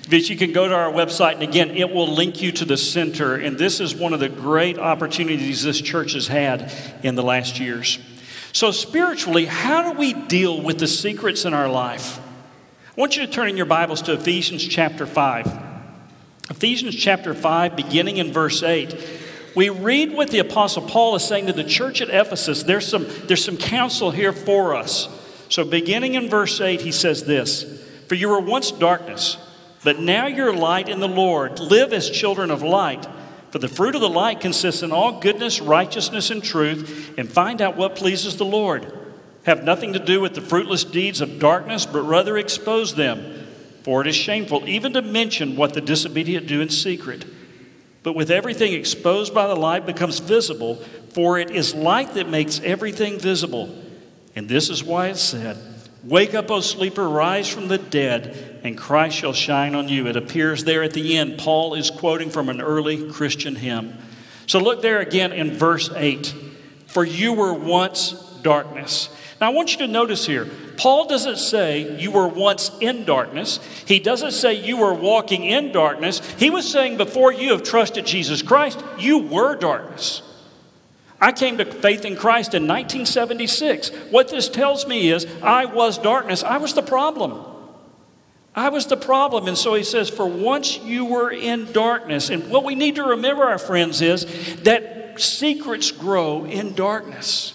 But 0.10 0.30
you 0.30 0.36
can 0.36 0.52
go 0.52 0.68
to 0.68 0.74
our 0.74 0.92
website, 0.92 1.34
and 1.34 1.44
again, 1.44 1.72
it 1.72 1.92
will 1.92 2.08
link 2.08 2.42
you 2.42 2.52
to 2.54 2.66
the 2.66 2.78
center. 2.78 3.36
And 3.36 3.58
this 3.58 3.80
is 3.80 3.94
one 3.94 4.14
of 4.14 4.20
the 4.20 4.30
great 4.30 4.80
opportunities 4.80 5.64
this 5.64 5.80
church 5.80 6.14
has 6.14 6.28
had 6.28 6.72
in 7.04 7.16
the 7.16 7.24
last 7.24 7.60
years. 7.60 8.00
So, 8.52 8.72
spiritually, 8.72 9.46
how 9.46 9.92
do 9.92 10.00
we 10.00 10.14
deal 10.14 10.62
with 10.62 10.80
the 10.80 10.88
secrets 10.88 11.46
in 11.46 11.54
our 11.54 11.68
life? 11.68 12.20
I 12.20 13.02
want 13.02 13.18
you 13.18 13.26
to 13.26 13.32
turn 13.32 13.50
in 13.50 13.58
your 13.58 13.66
Bibles 13.66 14.02
to 14.04 14.14
Ephesians 14.14 14.66
chapter 14.66 15.06
5. 15.06 15.52
Ephesians 16.50 16.96
chapter 16.96 17.34
5, 17.34 17.76
beginning 17.76 18.18
in 18.18 18.32
verse 18.32 18.64
8. 18.64 18.96
We 19.56 19.70
read 19.70 20.14
what 20.14 20.32
the 20.32 20.40
Apostle 20.40 20.84
Paul 20.84 21.16
is 21.16 21.24
saying 21.24 21.48
to 21.48 21.54
the 21.54 21.64
church 21.64 22.02
at 22.02 22.10
Ephesus. 22.10 22.64
There's 22.64 22.88
some, 22.88 23.08
there's 23.26 23.44
some 23.44 23.58
counsel 23.58 24.12
here 24.12 24.34
for 24.34 24.76
us. 24.76 25.08
So, 25.50 25.64
beginning 25.64 26.16
in 26.16 26.30
verse 26.30 26.60
8, 26.60 26.82
he 26.82 26.92
says 26.92 27.24
this 27.24 27.64
For 28.08 28.16
you 28.16 28.30
were 28.30 28.40
once 28.40 28.72
darkness 28.72 29.38
but 29.86 30.00
now 30.00 30.26
you're 30.26 30.52
light 30.52 30.90
in 30.90 31.00
the 31.00 31.08
Lord. 31.08 31.60
Live 31.60 31.94
as 31.94 32.10
children 32.10 32.50
of 32.50 32.64
light. 32.64 33.08
For 33.52 33.60
the 33.60 33.68
fruit 33.70 33.94
of 33.94 34.02
the 34.02 34.10
light 34.10 34.42
consists 34.42 34.82
in 34.82 34.92
all 34.92 35.22
goodness, 35.22 35.62
righteousness, 35.62 36.32
and 36.32 36.44
truth, 36.44 37.14
and 37.20 37.32
find 37.32 37.62
out 37.62 37.78
what 37.78 37.96
pleases 37.96 38.36
the 38.36 38.46
Lord. 38.46 38.92
Have 39.46 39.64
nothing 39.64 39.94
to 39.94 40.00
do 40.00 40.20
with 40.20 40.34
the 40.34 40.42
fruitless 40.42 40.84
deeds 40.84 41.22
of 41.22 41.38
darkness, 41.38 41.86
but 41.86 42.02
rather 42.02 42.36
expose 42.36 42.96
them. 42.96 43.46
For 43.84 44.02
it 44.02 44.08
is 44.08 44.16
shameful 44.16 44.68
even 44.68 44.94
to 44.94 45.04
mention 45.04 45.56
what 45.56 45.76
the 45.76 45.82
disobedient 45.82 46.48
do 46.48 46.62
in 46.62 46.70
secret. 46.70 47.24
But 48.06 48.16
with 48.16 48.30
everything 48.30 48.74
exposed 48.74 49.34
by 49.34 49.48
the 49.48 49.56
light 49.56 49.88
becomes 49.88 50.20
visible, 50.20 50.76
for 51.10 51.40
it 51.40 51.50
is 51.50 51.74
light 51.74 52.14
that 52.14 52.30
makes 52.30 52.62
everything 52.64 53.18
visible. 53.18 53.76
And 54.36 54.48
this 54.48 54.70
is 54.70 54.84
why 54.84 55.08
it 55.08 55.18
said, 55.18 55.58
Wake 56.04 56.36
up, 56.36 56.52
O 56.52 56.60
sleeper, 56.60 57.10
rise 57.10 57.50
from 57.50 57.68
the 57.68 57.80
dead, 57.80 58.60
and 58.64 58.78
Christ 58.78 59.18
shall 59.18 59.34
shine 59.34 59.74
on 59.74 59.90
you. 59.90 60.06
It 60.06 60.18
appears 60.18 60.66
there 60.66 60.84
at 60.84 60.94
the 60.94 61.18
end. 61.18 61.40
Paul 61.40 61.74
is 61.74 61.90
quoting 61.90 62.30
from 62.30 62.48
an 62.48 62.62
early 62.62 63.10
Christian 63.10 63.56
hymn. 63.56 63.98
So 64.46 64.60
look 64.60 64.84
there 64.84 65.00
again 65.00 65.32
in 65.34 65.54
verse 65.54 65.90
8. 65.92 66.32
For 66.86 67.04
you 67.04 67.34
were 67.34 67.56
once 67.56 68.12
darkness. 68.44 69.10
Now 69.42 69.48
I 69.48 69.54
want 69.54 69.74
you 69.74 69.80
to 69.80 69.88
notice 69.88 70.26
here, 70.26 70.48
Paul 70.78 71.08
doesn't 71.08 71.38
say 71.38 72.00
you 72.00 72.12
were 72.12 72.28
once 72.28 72.72
in 72.80 73.06
darkness. 73.06 73.60
He 73.86 74.00
doesn't 74.00 74.32
say 74.32 74.54
you 74.54 74.78
were 74.78 74.94
walking 74.94 75.44
in 75.44 75.72
darkness. 75.72 76.22
He 76.38 76.50
was 76.50 76.70
saying 76.70 76.98
before 76.98 77.34
you 77.34 77.52
have 77.52 77.64
trusted 77.64 78.06
Jesus 78.06 78.42
Christ, 78.42 78.84
you 78.98 79.20
were 79.20 79.56
darkness. 79.56 80.22
I 81.20 81.32
came 81.32 81.58
to 81.58 81.66
faith 81.66 82.06
in 82.06 82.16
Christ 82.16 82.54
in 82.54 82.64
1976. 82.64 83.90
What 84.12 84.30
this 84.30 84.50
tells 84.50 84.86
me 84.88 85.10
is 85.10 85.26
I 85.42 85.66
was 85.66 85.98
darkness. 85.98 86.44
I 86.44 86.58
was 86.58 86.74
the 86.74 86.82
problem. 86.82 87.44
I 88.54 88.70
was 88.70 88.86
the 88.86 88.98
problem. 88.98 89.48
And 89.48 89.58
so 89.58 89.74
he 89.74 89.84
says, 89.84 90.10
For 90.10 90.28
once 90.28 90.80
you 90.80 91.06
were 91.06 91.32
in 91.32 91.72
darkness. 91.72 92.30
And 92.30 92.50
what 92.50 92.64
we 92.64 92.76
need 92.76 92.96
to 92.96 93.04
remember, 93.04 93.44
our 93.44 93.58
friends, 93.58 94.02
is 94.02 94.26
that 94.64 95.20
secrets 95.20 95.92
grow 95.92 96.46
in 96.46 96.74
darkness. 96.74 97.55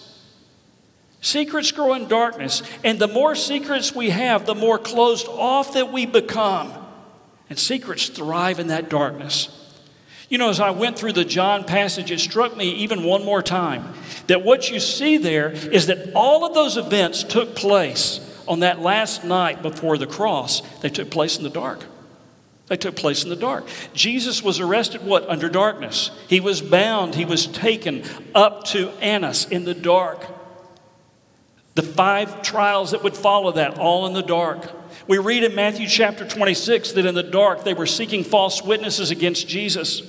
Secrets 1.20 1.70
grow 1.72 1.94
in 1.94 2.08
darkness, 2.08 2.62
and 2.82 2.98
the 2.98 3.08
more 3.08 3.34
secrets 3.34 3.94
we 3.94 4.10
have, 4.10 4.46
the 4.46 4.54
more 4.54 4.78
closed 4.78 5.26
off 5.28 5.74
that 5.74 5.92
we 5.92 6.06
become. 6.06 6.72
And 7.50 7.58
secrets 7.58 8.08
thrive 8.08 8.58
in 8.58 8.68
that 8.68 8.88
darkness. 8.88 9.56
You 10.30 10.38
know, 10.38 10.48
as 10.48 10.60
I 10.60 10.70
went 10.70 10.96
through 10.96 11.14
the 11.14 11.24
John 11.24 11.64
passage, 11.64 12.10
it 12.12 12.20
struck 12.20 12.56
me 12.56 12.70
even 12.76 13.02
one 13.02 13.24
more 13.24 13.42
time 13.42 13.92
that 14.28 14.44
what 14.44 14.70
you 14.70 14.78
see 14.78 15.16
there 15.16 15.50
is 15.50 15.88
that 15.88 16.12
all 16.14 16.44
of 16.44 16.54
those 16.54 16.76
events 16.76 17.24
took 17.24 17.56
place 17.56 18.20
on 18.46 18.60
that 18.60 18.80
last 18.80 19.24
night 19.24 19.60
before 19.60 19.98
the 19.98 20.06
cross. 20.06 20.60
They 20.78 20.88
took 20.88 21.10
place 21.10 21.36
in 21.36 21.42
the 21.42 21.50
dark. 21.50 21.84
They 22.68 22.76
took 22.76 22.94
place 22.94 23.24
in 23.24 23.28
the 23.28 23.36
dark. 23.36 23.66
Jesus 23.92 24.40
was 24.40 24.60
arrested, 24.60 25.04
what? 25.04 25.28
Under 25.28 25.48
darkness. 25.48 26.12
He 26.28 26.38
was 26.38 26.62
bound, 26.62 27.16
he 27.16 27.24
was 27.24 27.48
taken 27.48 28.04
up 28.32 28.62
to 28.66 28.90
Annas 29.00 29.46
in 29.46 29.64
the 29.64 29.74
dark. 29.74 30.24
The 31.74 31.82
five 31.82 32.42
trials 32.42 32.90
that 32.90 33.02
would 33.02 33.16
follow 33.16 33.52
that, 33.52 33.78
all 33.78 34.06
in 34.06 34.12
the 34.12 34.22
dark. 34.22 34.70
We 35.06 35.18
read 35.18 35.44
in 35.44 35.54
Matthew 35.54 35.86
chapter 35.86 36.26
26 36.26 36.92
that 36.92 37.06
in 37.06 37.14
the 37.14 37.22
dark 37.22 37.64
they 37.64 37.74
were 37.74 37.86
seeking 37.86 38.24
false 38.24 38.62
witnesses 38.62 39.10
against 39.10 39.48
Jesus. 39.48 40.02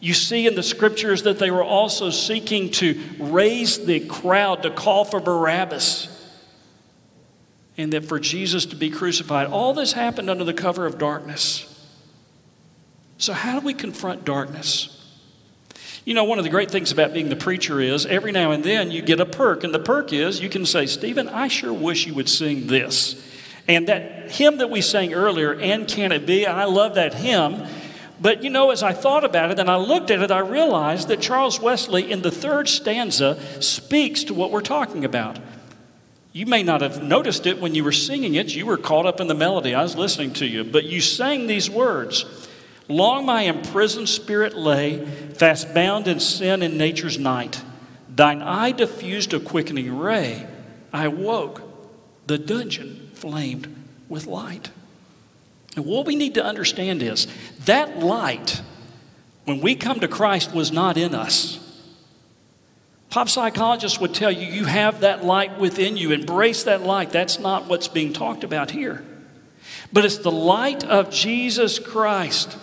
You 0.00 0.14
see 0.14 0.46
in 0.46 0.54
the 0.54 0.62
scriptures 0.62 1.22
that 1.22 1.38
they 1.38 1.50
were 1.50 1.64
also 1.64 2.10
seeking 2.10 2.70
to 2.72 3.00
raise 3.18 3.84
the 3.84 4.00
crowd 4.00 4.62
to 4.62 4.70
call 4.70 5.04
for 5.04 5.20
Barabbas 5.20 6.08
and 7.76 7.92
that 7.92 8.04
for 8.04 8.20
Jesus 8.20 8.66
to 8.66 8.76
be 8.76 8.90
crucified. 8.90 9.48
All 9.48 9.74
this 9.74 9.92
happened 9.92 10.30
under 10.30 10.44
the 10.44 10.54
cover 10.54 10.86
of 10.86 10.98
darkness. 10.98 11.70
So, 13.18 13.32
how 13.32 13.58
do 13.58 13.66
we 13.66 13.74
confront 13.74 14.24
darkness? 14.24 15.03
You 16.04 16.12
know, 16.12 16.24
one 16.24 16.38
of 16.38 16.44
the 16.44 16.50
great 16.50 16.70
things 16.70 16.92
about 16.92 17.14
being 17.14 17.30
the 17.30 17.36
preacher 17.36 17.80
is 17.80 18.04
every 18.04 18.30
now 18.30 18.50
and 18.50 18.62
then 18.62 18.90
you 18.90 19.00
get 19.00 19.20
a 19.20 19.26
perk, 19.26 19.64
and 19.64 19.72
the 19.72 19.78
perk 19.78 20.12
is 20.12 20.40
you 20.40 20.50
can 20.50 20.66
say, 20.66 20.84
Stephen, 20.84 21.28
I 21.28 21.48
sure 21.48 21.72
wish 21.72 22.06
you 22.06 22.14
would 22.14 22.28
sing 22.28 22.66
this. 22.66 23.22
And 23.66 23.88
that 23.88 24.30
hymn 24.30 24.58
that 24.58 24.68
we 24.68 24.82
sang 24.82 25.14
earlier, 25.14 25.54
And 25.54 25.88
Can 25.88 26.12
It 26.12 26.26
Be? 26.26 26.46
I 26.46 26.64
love 26.64 26.96
that 26.96 27.14
hymn. 27.14 27.66
But 28.20 28.44
you 28.44 28.50
know, 28.50 28.70
as 28.70 28.82
I 28.82 28.92
thought 28.92 29.24
about 29.24 29.50
it 29.50 29.58
and 29.58 29.70
I 29.70 29.76
looked 29.76 30.10
at 30.10 30.20
it, 30.20 30.30
I 30.30 30.40
realized 30.40 31.08
that 31.08 31.20
Charles 31.20 31.58
Wesley 31.58 32.10
in 32.10 32.20
the 32.20 32.30
third 32.30 32.68
stanza 32.68 33.38
speaks 33.62 34.24
to 34.24 34.34
what 34.34 34.50
we're 34.50 34.60
talking 34.60 35.04
about. 35.04 35.38
You 36.32 36.46
may 36.46 36.62
not 36.62 36.80
have 36.80 37.02
noticed 37.02 37.46
it 37.46 37.60
when 37.60 37.74
you 37.74 37.82
were 37.82 37.92
singing 37.92 38.34
it. 38.34 38.54
You 38.54 38.66
were 38.66 38.76
caught 38.76 39.06
up 39.06 39.20
in 39.20 39.28
the 39.28 39.34
melody. 39.34 39.74
I 39.74 39.82
was 39.82 39.96
listening 39.96 40.32
to 40.34 40.46
you. 40.46 40.64
But 40.64 40.84
you 40.84 41.00
sang 41.00 41.46
these 41.46 41.70
words 41.70 42.24
Long 42.88 43.24
my 43.24 43.42
imprisoned 43.42 44.08
spirit 44.08 44.54
lay, 44.54 45.04
fast 45.04 45.72
bound 45.72 46.06
in 46.06 46.20
sin 46.20 46.62
in 46.62 46.76
nature's 46.76 47.18
night. 47.18 47.62
Thine 48.08 48.42
eye 48.42 48.72
diffused 48.72 49.32
a 49.32 49.40
quickening 49.40 49.96
ray. 49.96 50.46
I 50.92 51.08
woke, 51.08 51.62
the 52.26 52.38
dungeon 52.38 53.10
flamed 53.14 53.74
with 54.08 54.26
light. 54.26 54.70
And 55.76 55.86
what 55.86 56.06
we 56.06 56.14
need 56.14 56.34
to 56.34 56.44
understand 56.44 57.02
is 57.02 57.26
that 57.64 57.98
light, 57.98 58.62
when 59.44 59.60
we 59.60 59.74
come 59.74 60.00
to 60.00 60.08
Christ, 60.08 60.54
was 60.54 60.70
not 60.70 60.96
in 60.96 61.14
us. 61.14 61.60
Pop 63.10 63.28
psychologists 63.28 63.98
would 64.00 64.14
tell 64.14 64.30
you 64.30 64.46
you 64.46 64.64
have 64.64 65.00
that 65.00 65.24
light 65.24 65.58
within 65.58 65.96
you. 65.96 66.12
Embrace 66.12 66.64
that 66.64 66.82
light. 66.82 67.10
That's 67.10 67.38
not 67.38 67.66
what's 67.66 67.88
being 67.88 68.12
talked 68.12 68.44
about 68.44 68.72
here. 68.72 69.04
But 69.92 70.04
it's 70.04 70.18
the 70.18 70.32
light 70.32 70.84
of 70.84 71.10
Jesus 71.10 71.78
Christ. 71.78 72.56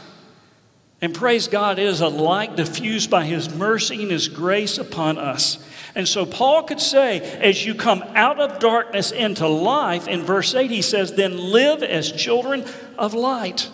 And 1.01 1.15
praise 1.15 1.47
God, 1.47 1.79
it 1.79 1.85
is 1.85 1.99
a 1.99 2.07
light 2.07 2.55
diffused 2.55 3.09
by 3.09 3.25
His 3.25 3.53
mercy 3.53 4.03
and 4.03 4.11
His 4.11 4.27
grace 4.27 4.77
upon 4.77 5.17
us. 5.17 5.57
And 5.95 6.07
so 6.07 6.25
Paul 6.25 6.63
could 6.63 6.79
say, 6.79 7.19
as 7.39 7.65
you 7.65 7.73
come 7.73 8.03
out 8.15 8.39
of 8.39 8.59
darkness 8.59 9.11
into 9.11 9.47
life, 9.47 10.07
in 10.07 10.21
verse 10.21 10.53
8, 10.53 10.69
he 10.69 10.81
says, 10.81 11.13
then 11.13 11.37
live 11.37 11.81
as 11.83 12.11
children 12.11 12.65
of 12.97 13.13
light. 13.13 13.69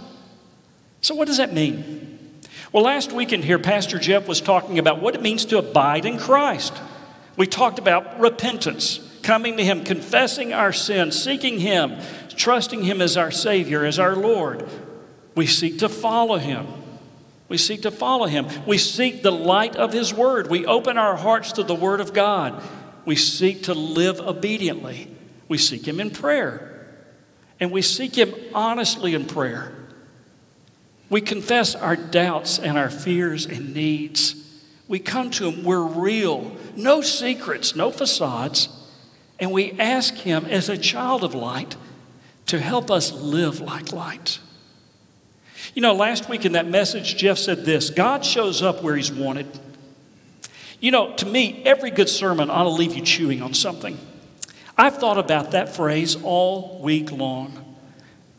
So, 1.01 1.15
what 1.15 1.27
does 1.27 1.37
that 1.37 1.53
mean? 1.53 2.39
Well, 2.71 2.83
last 2.83 3.11
weekend 3.11 3.43
here, 3.43 3.59
Pastor 3.59 3.99
Jeff 3.99 4.27
was 4.27 4.41
talking 4.41 4.79
about 4.79 5.01
what 5.01 5.13
it 5.13 5.21
means 5.21 5.45
to 5.45 5.57
abide 5.57 6.05
in 6.05 6.17
Christ. 6.17 6.73
We 7.35 7.45
talked 7.45 7.77
about 7.77 8.19
repentance, 8.19 8.99
coming 9.21 9.57
to 9.57 9.63
Him, 9.63 9.83
confessing 9.83 10.53
our 10.53 10.73
sins, 10.73 11.21
seeking 11.21 11.59
Him, 11.59 11.97
trusting 12.35 12.83
Him 12.83 13.01
as 13.01 13.15
our 13.15 13.31
Savior, 13.31 13.85
as 13.85 13.99
our 13.99 14.15
Lord. 14.15 14.67
We 15.35 15.45
seek 15.45 15.79
to 15.79 15.89
follow 15.89 16.37
Him. 16.37 16.65
We 17.49 17.57
seek 17.57 17.83
to 17.83 17.91
follow 17.91 18.25
Him. 18.25 18.47
We 18.65 18.77
seek 18.77 19.23
the 19.23 19.31
light 19.31 19.75
of 19.75 19.93
His 19.93 20.13
Word. 20.13 20.49
We 20.49 20.65
open 20.65 20.97
our 20.97 21.15
hearts 21.15 21.53
to 21.53 21.63
the 21.63 21.75
Word 21.75 22.01
of 22.01 22.13
God. 22.13 22.61
We 23.05 23.15
seek 23.15 23.63
to 23.63 23.73
live 23.73 24.19
obediently. 24.19 25.09
We 25.47 25.57
seek 25.57 25.87
Him 25.87 25.99
in 25.99 26.11
prayer. 26.11 26.87
And 27.59 27.71
we 27.71 27.81
seek 27.81 28.15
Him 28.17 28.33
honestly 28.53 29.13
in 29.13 29.25
prayer. 29.25 29.73
We 31.09 31.21
confess 31.21 31.73
our 31.73 31.95
doubts 31.95 32.59
and 32.59 32.77
our 32.77 32.89
fears 32.89 33.45
and 33.45 33.73
needs. 33.73 34.35
We 34.87 34.99
come 34.99 35.31
to 35.31 35.49
Him, 35.49 35.63
we're 35.63 35.81
real, 35.81 36.55
no 36.75 37.01
secrets, 37.01 37.75
no 37.75 37.91
facades, 37.91 38.69
and 39.39 39.51
we 39.51 39.73
ask 39.73 40.13
Him 40.15 40.45
as 40.45 40.69
a 40.69 40.77
child 40.77 41.23
of 41.23 41.33
light 41.33 41.75
to 42.47 42.59
help 42.59 42.89
us 42.89 43.11
live 43.11 43.61
like 43.61 43.91
light. 43.91 44.39
You 45.73 45.81
know, 45.81 45.93
last 45.93 46.29
week 46.29 46.45
in 46.45 46.53
that 46.53 46.67
message, 46.67 47.17
Jeff 47.17 47.37
said 47.37 47.65
this 47.65 47.89
God 47.89 48.25
shows 48.25 48.61
up 48.61 48.83
where 48.83 48.95
He's 48.95 49.11
wanted. 49.11 49.47
You 50.79 50.91
know, 50.91 51.15
to 51.15 51.25
me, 51.25 51.63
every 51.65 51.89
good 51.89 52.09
sermon 52.09 52.49
ought 52.49 52.63
to 52.63 52.69
leave 52.69 52.93
you 52.93 53.01
chewing 53.01 53.41
on 53.41 53.53
something. 53.53 53.97
I've 54.77 54.97
thought 54.97 55.17
about 55.17 55.51
that 55.51 55.75
phrase 55.75 56.15
all 56.21 56.79
week 56.81 57.11
long. 57.11 57.75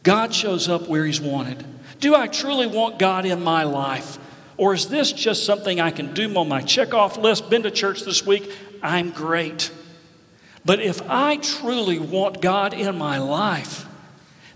God 0.05 0.33
shows 0.33 0.69
up 0.69 0.89
where 0.89 1.05
He's 1.05 1.21
wanted. 1.21 1.65
Do 2.01 2.15
I 2.15 2.29
truly 2.29 2.67
want 2.67 2.99
God 2.99 3.27
in 3.27 3.43
my 3.43 3.65
life? 3.65 4.19
Or 4.57 4.75
is 4.75 4.89
this 4.89 5.13
just 5.13 5.45
something 5.45 5.81
I 5.81 5.91
can 5.91 6.15
do 6.15 6.37
on 6.37 6.49
my 6.49 6.63
checkoff 6.63 7.17
list? 7.17 7.51
Been 7.51 7.63
to 7.65 7.71
church 7.71 8.03
this 8.03 8.25
week? 8.25 8.53
I'm 8.83 9.11
great. 9.11 9.71
But 10.65 10.81
if 10.81 11.01
I 11.09 11.37
truly 11.37 11.99
want 11.99 12.41
God 12.41 12.75
in 12.75 12.99
my 12.99 13.19
life, 13.19 13.88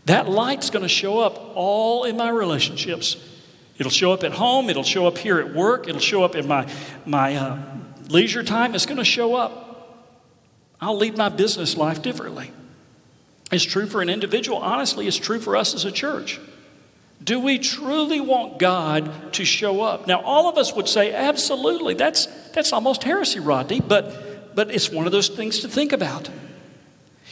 that 0.06 0.28
light's 0.28 0.70
going 0.70 0.82
to 0.82 0.88
show 0.88 1.20
up 1.20 1.52
all 1.54 2.04
in 2.04 2.16
my 2.16 2.30
relationships. 2.30 3.16
It'll 3.78 3.90
show 3.90 4.12
up 4.12 4.24
at 4.24 4.32
home, 4.32 4.68
it'll 4.70 4.82
show 4.82 5.06
up 5.06 5.18
here 5.18 5.38
at 5.38 5.54
work, 5.54 5.88
it'll 5.88 6.00
show 6.00 6.24
up 6.24 6.34
in 6.34 6.46
my, 6.46 6.70
my 7.06 7.36
uh, 7.36 7.58
leisure 8.08 8.42
time. 8.42 8.74
It's 8.74 8.86
going 8.86 8.98
to 8.98 9.04
show 9.04 9.34
up. 9.34 9.62
I'll 10.80 10.96
lead 10.96 11.16
my 11.16 11.28
business 11.28 11.76
life 11.76 12.02
differently. 12.02 12.50
It's 13.52 13.64
true 13.64 13.86
for 13.86 14.02
an 14.02 14.08
individual. 14.08 14.58
Honestly, 14.58 15.06
it's 15.06 15.16
true 15.16 15.38
for 15.38 15.56
us 15.56 15.74
as 15.74 15.84
a 15.84 15.92
church. 15.92 16.40
Do 17.22 17.38
we 17.38 17.58
truly 17.58 18.20
want 18.20 18.58
God 18.58 19.32
to 19.34 19.44
show 19.44 19.82
up? 19.82 20.06
Now, 20.06 20.22
all 20.22 20.48
of 20.48 20.58
us 20.58 20.74
would 20.74 20.88
say, 20.88 21.12
absolutely. 21.12 21.94
That's, 21.94 22.26
that's 22.52 22.72
almost 22.72 23.04
heresy, 23.04 23.38
Rodney, 23.38 23.80
but, 23.80 24.56
but 24.56 24.70
it's 24.70 24.90
one 24.90 25.06
of 25.06 25.12
those 25.12 25.28
things 25.28 25.60
to 25.60 25.68
think 25.68 25.92
about. 25.92 26.28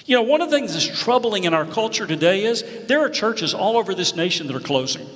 You 0.07 0.17
know, 0.17 0.23
one 0.23 0.41
of 0.41 0.51
the 0.51 0.57
things 0.57 0.73
that's 0.73 1.01
troubling 1.01 1.45
in 1.45 1.55
our 1.55 1.67
culture 1.67 2.07
today 2.07 2.45
is 2.45 2.65
there 2.87 3.01
are 3.01 3.09
churches 3.09 3.55
all 3.55 3.77
over 3.77 3.95
this 3.95 4.17
nation 4.17 4.47
that 4.47 4.57
are 4.57 4.61
closing, 4.61 5.07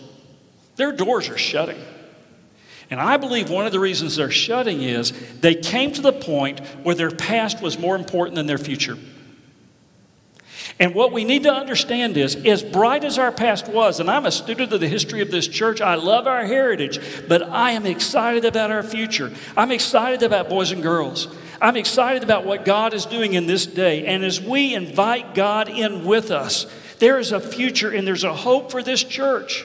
their 0.76 0.92
doors 0.92 1.28
are 1.28 1.38
shutting. 1.38 1.80
And 2.90 3.00
I 3.00 3.16
believe 3.16 3.48
one 3.48 3.64
of 3.66 3.72
the 3.72 3.80
reasons 3.80 4.16
they're 4.16 4.30
shutting 4.30 4.82
is 4.82 5.12
they 5.40 5.54
came 5.54 5.92
to 5.92 6.02
the 6.02 6.12
point 6.12 6.60
where 6.82 6.94
their 6.94 7.10
past 7.10 7.62
was 7.62 7.78
more 7.78 7.96
important 7.96 8.36
than 8.36 8.46
their 8.46 8.58
future. 8.58 8.98
And 10.78 10.94
what 10.94 11.12
we 11.12 11.24
need 11.24 11.44
to 11.44 11.52
understand 11.52 12.16
is, 12.16 12.34
as 12.34 12.62
bright 12.62 13.04
as 13.04 13.16
our 13.18 13.30
past 13.30 13.68
was, 13.68 14.00
and 14.00 14.10
I'm 14.10 14.26
a 14.26 14.32
student 14.32 14.72
of 14.72 14.80
the 14.80 14.88
history 14.88 15.20
of 15.22 15.30
this 15.30 15.46
church, 15.46 15.80
I 15.80 15.94
love 15.94 16.26
our 16.26 16.44
heritage, 16.44 16.98
but 17.28 17.42
I 17.42 17.72
am 17.72 17.86
excited 17.86 18.44
about 18.44 18.72
our 18.72 18.82
future. 18.82 19.32
I'm 19.56 19.70
excited 19.70 20.22
about 20.22 20.48
boys 20.48 20.72
and 20.72 20.82
girls. 20.82 21.28
I'm 21.64 21.78
excited 21.78 22.22
about 22.22 22.44
what 22.44 22.66
God 22.66 22.92
is 22.92 23.06
doing 23.06 23.32
in 23.32 23.46
this 23.46 23.64
day. 23.64 24.04
And 24.04 24.22
as 24.22 24.38
we 24.38 24.74
invite 24.74 25.34
God 25.34 25.66
in 25.70 26.04
with 26.04 26.30
us, 26.30 26.66
there 26.98 27.18
is 27.18 27.32
a 27.32 27.40
future 27.40 27.90
and 27.90 28.06
there's 28.06 28.22
a 28.22 28.34
hope 28.34 28.70
for 28.70 28.82
this 28.82 29.02
church. 29.02 29.64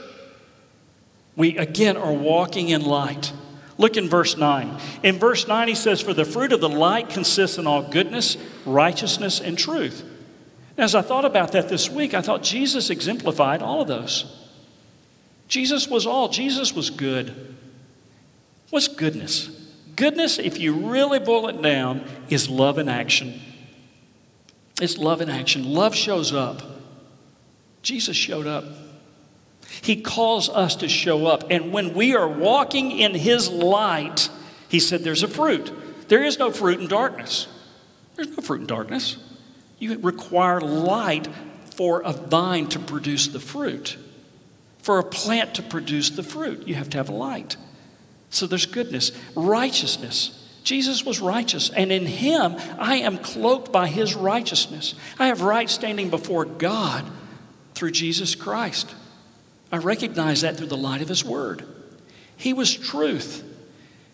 We 1.36 1.58
again 1.58 1.98
are 1.98 2.14
walking 2.14 2.70
in 2.70 2.86
light. 2.86 3.34
Look 3.78 3.98
in 3.98 4.08
verse 4.08 4.38
9. 4.38 4.80
In 5.04 5.20
verse 5.20 5.46
9, 5.46 5.68
he 5.68 5.76
says, 5.76 6.00
For 6.00 6.14
the 6.14 6.24
fruit 6.24 6.54
of 6.54 6.62
the 6.62 6.70
light 6.70 7.10
consists 7.10 7.58
in 7.58 7.68
all 7.68 7.84
goodness, 7.84 8.38
righteousness, 8.66 9.42
and 9.42 9.58
truth. 9.58 10.06
As 10.78 10.96
I 10.96 11.02
thought 11.02 11.26
about 11.26 11.52
that 11.52 11.68
this 11.68 11.90
week, 11.90 12.14
I 12.14 12.22
thought 12.22 12.44
Jesus 12.44 12.90
exemplified 12.90 13.62
all 13.62 13.82
of 13.82 13.90
those. 13.90 14.48
Jesus 15.50 15.90
was 15.90 16.08
all, 16.08 16.30
Jesus 16.30 16.72
was 16.72 16.90
good. 16.90 17.58
What's 18.70 18.88
goodness? 18.88 19.59
Goodness, 20.00 20.40
if 20.40 20.58
you 20.58 20.72
really 20.90 21.20
boil 21.20 21.50
it 21.50 21.62
down, 21.62 22.06
is 22.30 22.50
love 22.50 22.78
in 22.78 22.88
action. 22.88 23.38
It's 24.80 24.98
love 24.98 25.20
in 25.20 25.30
action. 25.30 25.74
Love 25.74 25.94
shows 25.94 26.32
up. 26.32 26.62
Jesus 27.82 28.16
showed 28.16 28.48
up. 28.48 28.64
He 29.82 30.02
calls 30.02 30.48
us 30.48 30.78
to 30.78 30.88
show 30.88 31.28
up. 31.28 31.52
And 31.52 31.74
when 31.74 31.94
we 31.94 32.16
are 32.16 32.30
walking 32.30 32.92
in 32.92 33.14
His 33.14 33.50
light, 33.50 34.30
He 34.70 34.80
said 34.80 35.02
there's 35.02 35.22
a 35.22 35.28
fruit. 35.28 35.70
There 36.08 36.24
is 36.24 36.40
no 36.40 36.50
fruit 36.50 36.80
in 36.80 36.88
darkness. 36.88 37.50
There's 38.16 38.30
no 38.30 38.42
fruit 38.42 38.62
in 38.62 38.68
darkness. 38.68 39.18
You 39.80 39.98
require 39.98 40.62
light 40.62 41.28
for 41.76 42.02
a 42.04 42.14
vine 42.14 42.68
to 42.70 42.80
produce 42.80 43.28
the 43.28 43.42
fruit. 43.42 43.98
For 44.78 44.98
a 44.98 45.04
plant 45.04 45.56
to 45.56 45.62
produce 45.62 46.10
the 46.10 46.24
fruit, 46.24 46.70
you 46.70 46.76
have 46.76 46.90
to 46.92 46.98
have 46.98 47.10
light. 47.10 47.58
So 48.30 48.48
there's 48.48 48.66
goodness, 48.66 49.12
righteousness. 49.36 50.36
Jesus 50.64 51.04
was 51.04 51.20
righteous, 51.20 51.70
and 51.70 51.92
in 51.92 52.06
him 52.06 52.56
I 52.78 52.98
am 52.98 53.18
cloaked 53.18 53.72
by 53.72 53.88
his 53.88 54.16
righteousness. 54.16 54.94
I 55.18 55.28
have 55.28 55.42
right 55.42 55.70
standing 55.70 56.10
before 56.10 56.46
God 56.46 57.06
through 57.74 57.92
Jesus 57.92 58.36
Christ. 58.36 58.94
I 59.72 59.78
recognize 59.78 60.42
that 60.42 60.58
through 60.58 60.68
the 60.68 60.78
light 60.78 61.02
of 61.02 61.08
his 61.08 61.24
word. 61.24 61.64
He 62.36 62.54
was 62.54 62.74
truth. 62.74 63.44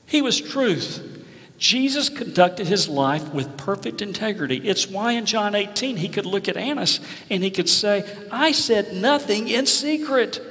He 0.06 0.21
was 0.21 0.39
truth. 0.39 1.23
Jesus 1.58 2.10
conducted 2.10 2.67
his 2.67 2.89
life 2.89 3.34
with 3.34 3.58
perfect 3.58 4.01
integrity. 4.01 4.58
It's 4.67 4.89
why 4.89 5.13
in 5.13 5.25
John 5.25 5.56
18 5.56 5.97
he 5.97 6.10
could 6.10 6.25
look 6.25 6.49
at 6.49 6.58
Annas 6.58 6.99
and 7.30 7.43
he 7.43 7.49
could 7.49 7.69
say, 7.69 8.04
I 8.32 8.51
said 8.51 8.93
nothing 8.93 9.47
in 9.47 9.65
secret. 9.65 10.41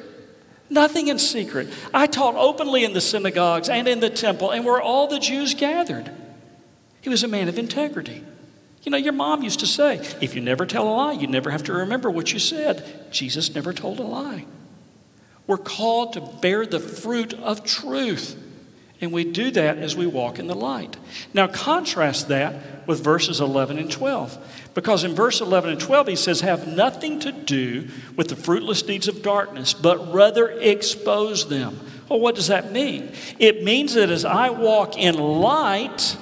Nothing 0.75 1.07
in 1.07 1.21
secret. 1.21 1.69
I 1.95 2.09
taught 2.09 2.35
openly 2.35 2.85
in 2.85 2.95
the 2.95 3.01
synagogues 3.01 3.69
and 3.69 3.87
in 3.87 4.01
the 4.01 4.11
temple 4.11 4.51
and 4.51 4.65
where 4.65 4.83
all 4.83 5.07
the 5.07 5.21
Jews 5.21 5.55
gathered. 5.55 6.11
He 7.01 7.09
was 7.09 7.23
a 7.23 7.29
man 7.29 7.49
of 7.49 7.61
integrity. 7.61 8.25
You 8.83 8.91
know, 8.91 8.99
your 8.99 9.13
mom 9.13 9.45
used 9.45 9.61
to 9.61 9.69
say, 9.69 10.01
if 10.21 10.35
you 10.35 10.41
never 10.41 10.67
tell 10.67 10.89
a 10.89 10.91
lie, 10.91 11.13
you 11.13 11.29
never 11.29 11.51
have 11.51 11.63
to 11.65 11.73
remember 11.73 12.11
what 12.11 12.33
you 12.33 12.41
said. 12.41 13.09
Jesus 13.13 13.55
never 13.55 13.73
told 13.73 14.01
a 14.01 14.03
lie. 14.03 14.47
We're 15.47 15.59
called 15.59 16.15
to 16.15 16.21
bear 16.21 16.67
the 16.67 16.81
fruit 16.81 17.35
of 17.35 17.65
truth. 17.65 18.37
And 19.05 19.13
we 19.13 19.23
do 19.23 19.51
that 19.51 19.77
as 19.77 19.95
we 19.95 20.07
walk 20.07 20.39
in 20.39 20.47
the 20.47 20.55
light. 20.55 20.97
Now, 21.35 21.47
contrast 21.47 22.29
that 22.29 22.89
with 22.89 23.05
verses 23.05 23.39
11 23.39 23.79
and 23.79 23.91
12. 23.91 24.71
Because 24.73 25.05
in 25.05 25.15
verse 25.15 25.43
11 25.43 25.73
and 25.73 25.81
12, 25.81 26.09
he 26.09 26.17
says, 26.17 26.41
Have 26.41 26.67
nothing 26.67 27.21
to 27.21 27.31
do 27.31 27.89
with 28.17 28.29
the 28.29 28.37
fruitless 28.37 28.81
deeds 28.81 29.07
of 29.07 29.23
darkness, 29.23 29.75
but 29.75 30.11
rather 30.11 30.49
expose 30.49 31.51
them. 31.51 31.79
Well, 32.09 32.19
what 32.19 32.35
does 32.35 32.47
that 32.47 32.73
mean? 32.73 33.13
It 33.39 33.63
means 33.63 33.93
that 33.93 34.09
as 34.09 34.25
I 34.25 34.49
walk 34.49 34.97
in 34.97 35.19
light, 35.19 36.17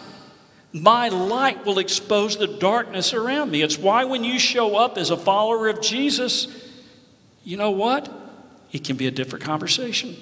my 0.72 1.08
light 1.08 1.64
will 1.64 1.78
expose 1.78 2.36
the 2.36 2.48
darkness 2.48 3.14
around 3.14 3.52
me. 3.52 3.62
It's 3.62 3.78
why 3.78 4.06
when 4.06 4.24
you 4.24 4.40
show 4.40 4.74
up 4.74 4.98
as 4.98 5.10
a 5.10 5.16
follower 5.16 5.68
of 5.68 5.80
Jesus, 5.80 6.48
you 7.44 7.56
know 7.56 7.70
what? 7.70 8.12
It 8.72 8.82
can 8.82 8.96
be 8.96 9.06
a 9.06 9.12
different 9.12 9.44
conversation. 9.44 10.16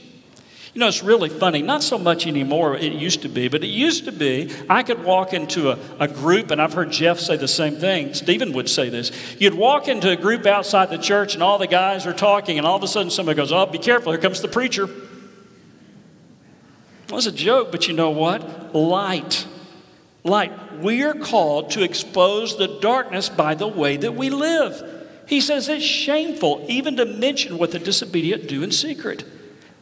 You 0.73 0.79
know, 0.79 0.87
it's 0.87 1.03
really 1.03 1.29
funny. 1.29 1.63
Not 1.63 1.83
so 1.83 1.99
much 1.99 2.29
anymore, 2.29 2.77
it 2.77 2.93
used 2.93 3.23
to 3.23 3.29
be, 3.29 3.49
but 3.49 3.65
it 3.65 3.69
used 3.69 4.05
to 4.05 4.13
be 4.13 4.53
I 4.69 4.85
could 4.85 5.03
walk 5.03 5.33
into 5.33 5.71
a, 5.71 5.79
a 5.99 6.07
group, 6.07 6.53
and 6.53 6.63
I've 6.63 6.75
heard 6.75 6.93
Jeff 6.93 7.19
say 7.19 7.37
the 7.37 7.49
same 7.49 7.77
thing. 7.77 8.15
Stephen 8.15 8.53
would 8.53 8.69
say 8.69 8.89
this. 8.89 9.11
You'd 9.41 9.55
walk 9.55 9.89
into 9.89 10.11
a 10.11 10.17
group 10.17 10.47
outside 10.47 10.91
the 10.91 10.99
church, 10.99 11.35
and 11.35 11.43
all 11.43 11.59
the 11.59 11.67
guys 11.67 12.07
are 12.07 12.13
talking, 12.13 12.57
and 12.57 12.67
all 12.67 12.77
of 12.77 12.83
a 12.85 12.89
sudden 12.89 13.11
somebody 13.11 13.37
goes, 13.37 13.51
Oh, 13.51 13.67
be 13.67 13.79
careful, 13.79 14.13
here 14.13 14.21
comes 14.21 14.41
the 14.41 14.49
preacher. 14.49 14.89
It 17.09 17.13
was 17.13 17.27
a 17.27 17.33
joke, 17.33 17.73
but 17.73 17.89
you 17.89 17.95
know 17.95 18.11
what? 18.11 18.73
Light. 18.73 19.45
Light. 20.23 20.79
We 20.81 21.03
are 21.03 21.15
called 21.15 21.73
to 21.73 21.83
expose 21.83 22.57
the 22.57 22.79
darkness 22.81 23.29
by 23.29 23.57
the 23.57 23.67
way 23.67 23.97
that 23.97 24.15
we 24.15 24.31
live. 24.31 24.99
He 25.27 25.41
says 25.41 25.69
it's 25.69 25.85
shameful 25.85 26.65
even 26.69 26.97
to 26.97 27.05
mention 27.05 27.59
what 27.59 27.73
the 27.73 27.81
disobedient 27.81 28.47
do 28.47 28.63
in 28.63 28.71
secret. 28.71 29.25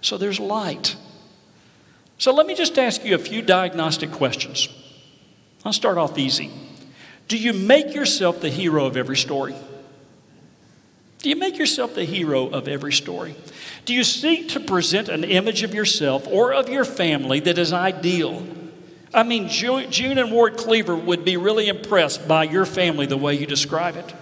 So 0.00 0.16
there's 0.16 0.40
light. 0.40 0.96
So 2.18 2.32
let 2.32 2.46
me 2.46 2.54
just 2.54 2.78
ask 2.78 3.04
you 3.04 3.14
a 3.14 3.18
few 3.18 3.42
diagnostic 3.42 4.11
questions. 4.12 4.68
I'll 5.64 5.72
start 5.72 5.98
off 5.98 6.18
easy. 6.18 6.50
Do 7.26 7.37
you 7.37 7.52
make 7.52 7.94
yourself 7.94 8.40
the 8.40 8.48
hero 8.48 8.87
of 8.87 8.96
every 8.96 9.16
story? 9.16 9.54
Do 11.18 11.28
you 11.28 11.37
make 11.37 11.58
yourself 11.58 11.94
the 11.94 12.04
hero 12.04 12.48
of 12.48 12.68
every 12.68 12.92
story? 12.92 13.34
Do 13.84 13.92
you 13.92 14.04
seek 14.04 14.50
to 14.50 14.61
present 14.61 15.08
an 15.08 15.24
image 15.24 15.62
of 15.62 15.74
yourself 15.74 16.26
or 16.28 16.52
of 16.52 16.68
your 16.68 16.84
family 16.84 17.40
that 17.40 17.58
is 17.58 17.72
ideal? 17.72 18.46
I 19.12 19.24
mean, 19.24 19.48
June 19.48 20.18
and 20.18 20.30
Ward 20.30 20.56
Cleaver 20.56 20.94
would 20.94 21.24
be 21.24 21.37
really 21.37 21.68
impressed 21.68 22.28
by 22.28 22.44
your 22.44 22.64
family 22.64 23.06
the 23.06 23.16
way 23.16 23.34
you 23.34 23.46
describe 23.46 23.96
it. 23.96 24.14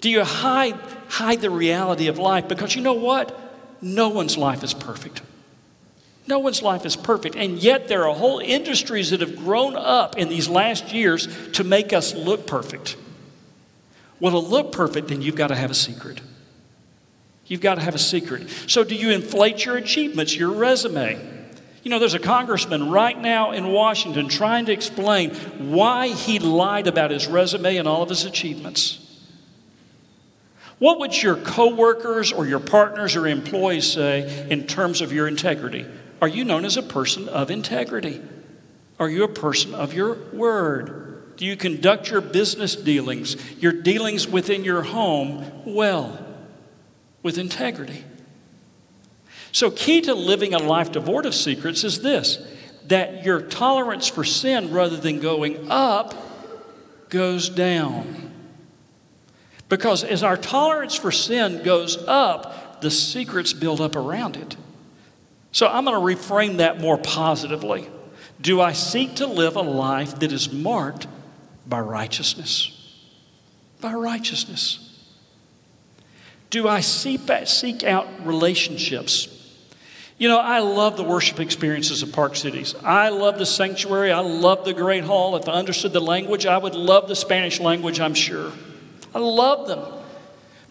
Do 0.00 0.08
you 0.08 0.24
hide, 0.24 0.78
hide 1.08 1.40
the 1.40 1.50
reality 1.50 2.06
of 2.08 2.18
life? 2.18 2.48
Because 2.48 2.74
you 2.74 2.82
know 2.82 2.94
what? 2.94 3.38
No 3.86 4.08
one's 4.08 4.36
life 4.36 4.64
is 4.64 4.74
perfect. 4.74 5.22
No 6.26 6.40
one's 6.40 6.60
life 6.60 6.84
is 6.84 6.96
perfect. 6.96 7.36
And 7.36 7.58
yet, 7.58 7.86
there 7.86 8.08
are 8.08 8.14
whole 8.14 8.40
industries 8.40 9.10
that 9.10 9.20
have 9.20 9.36
grown 9.36 9.76
up 9.76 10.18
in 10.18 10.28
these 10.28 10.48
last 10.48 10.92
years 10.92 11.28
to 11.52 11.62
make 11.62 11.92
us 11.92 12.12
look 12.12 12.48
perfect. 12.48 12.96
Well, 14.18 14.32
to 14.32 14.38
look 14.38 14.72
perfect, 14.72 15.08
then 15.08 15.22
you've 15.22 15.36
got 15.36 15.48
to 15.48 15.54
have 15.54 15.70
a 15.70 15.74
secret. 15.74 16.20
You've 17.46 17.60
got 17.60 17.76
to 17.76 17.80
have 17.80 17.94
a 17.94 17.98
secret. 17.98 18.48
So, 18.66 18.82
do 18.82 18.96
you 18.96 19.10
inflate 19.10 19.64
your 19.64 19.76
achievements, 19.76 20.34
your 20.34 20.50
resume? 20.50 21.34
You 21.84 21.90
know, 21.90 22.00
there's 22.00 22.14
a 22.14 22.18
congressman 22.18 22.90
right 22.90 23.16
now 23.16 23.52
in 23.52 23.68
Washington 23.68 24.26
trying 24.26 24.66
to 24.66 24.72
explain 24.72 25.30
why 25.70 26.08
he 26.08 26.40
lied 26.40 26.88
about 26.88 27.12
his 27.12 27.28
resume 27.28 27.76
and 27.76 27.86
all 27.86 28.02
of 28.02 28.08
his 28.08 28.24
achievements. 28.24 29.05
What 30.78 30.98
would 30.98 31.22
your 31.22 31.36
coworkers 31.36 32.32
or 32.32 32.46
your 32.46 32.60
partners 32.60 33.16
or 33.16 33.26
employees 33.26 33.90
say 33.90 34.46
in 34.50 34.66
terms 34.66 35.00
of 35.00 35.12
your 35.12 35.26
integrity? 35.26 35.86
Are 36.20 36.28
you 36.28 36.44
known 36.44 36.64
as 36.64 36.76
a 36.76 36.82
person 36.82 37.28
of 37.28 37.50
integrity? 37.50 38.20
Are 38.98 39.08
you 39.08 39.24
a 39.24 39.28
person 39.28 39.74
of 39.74 39.94
your 39.94 40.14
word? 40.32 41.36
Do 41.36 41.44
you 41.44 41.56
conduct 41.56 42.10
your 42.10 42.20
business 42.20 42.74
dealings, 42.74 43.36
your 43.60 43.72
dealings 43.72 44.26
within 44.26 44.64
your 44.64 44.82
home 44.82 45.44
well, 45.66 46.18
with 47.22 47.36
integrity? 47.36 48.04
So, 49.52 49.70
key 49.70 50.00
to 50.02 50.14
living 50.14 50.54
a 50.54 50.58
life 50.58 50.92
devoid 50.92 51.26
of 51.26 51.34
secrets 51.34 51.84
is 51.84 52.02
this 52.02 52.46
that 52.86 53.24
your 53.24 53.40
tolerance 53.40 54.06
for 54.06 54.22
sin, 54.22 54.70
rather 54.70 54.96
than 54.96 55.20
going 55.20 55.70
up, 55.70 56.14
goes 57.08 57.48
down. 57.48 58.25
Because 59.68 60.04
as 60.04 60.22
our 60.22 60.36
tolerance 60.36 60.94
for 60.94 61.10
sin 61.10 61.62
goes 61.62 61.96
up, 62.06 62.80
the 62.80 62.90
secrets 62.90 63.52
build 63.52 63.80
up 63.80 63.96
around 63.96 64.36
it. 64.36 64.56
So 65.50 65.66
I'm 65.66 65.84
going 65.84 65.98
to 65.98 66.22
reframe 66.22 66.58
that 66.58 66.80
more 66.80 66.98
positively. 66.98 67.88
Do 68.40 68.60
I 68.60 68.72
seek 68.72 69.16
to 69.16 69.26
live 69.26 69.56
a 69.56 69.62
life 69.62 70.18
that 70.20 70.30
is 70.30 70.52
marked 70.52 71.06
by 71.66 71.80
righteousness? 71.80 72.94
By 73.80 73.94
righteousness. 73.94 74.82
Do 76.50 76.68
I 76.68 76.80
seek 76.80 77.82
out 77.82 78.06
relationships? 78.24 79.32
You 80.18 80.28
know, 80.28 80.38
I 80.38 80.60
love 80.60 80.96
the 80.96 81.02
worship 81.02 81.40
experiences 81.40 82.02
of 82.02 82.12
Park 82.12 82.36
Cities. 82.36 82.74
I 82.84 83.08
love 83.08 83.38
the 83.38 83.46
sanctuary. 83.46 84.12
I 84.12 84.20
love 84.20 84.64
the 84.64 84.72
Great 84.72 85.04
Hall. 85.04 85.36
If 85.36 85.48
I 85.48 85.52
understood 85.52 85.92
the 85.92 86.00
language, 86.00 86.46
I 86.46 86.56
would 86.56 86.74
love 86.74 87.08
the 87.08 87.16
Spanish 87.16 87.60
language, 87.60 88.00
I'm 88.00 88.14
sure. 88.14 88.52
I 89.16 89.18
love 89.18 89.66
them. 89.66 89.80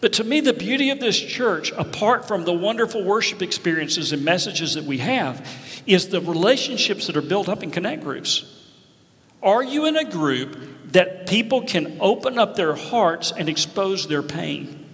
But 0.00 0.12
to 0.14 0.24
me, 0.24 0.40
the 0.40 0.52
beauty 0.52 0.90
of 0.90 1.00
this 1.00 1.18
church, 1.18 1.72
apart 1.72 2.28
from 2.28 2.44
the 2.44 2.52
wonderful 2.52 3.02
worship 3.02 3.42
experiences 3.42 4.12
and 4.12 4.24
messages 4.24 4.74
that 4.74 4.84
we 4.84 4.98
have, 4.98 5.44
is 5.84 6.10
the 6.10 6.20
relationships 6.20 7.08
that 7.08 7.16
are 7.16 7.22
built 7.22 7.48
up 7.48 7.64
in 7.64 7.72
connect 7.72 8.04
groups. 8.04 8.44
Are 9.42 9.64
you 9.64 9.86
in 9.86 9.96
a 9.96 10.08
group 10.08 10.92
that 10.92 11.26
people 11.26 11.62
can 11.62 11.96
open 12.00 12.38
up 12.38 12.54
their 12.54 12.76
hearts 12.76 13.32
and 13.36 13.48
expose 13.48 14.06
their 14.06 14.22
pain? 14.22 14.86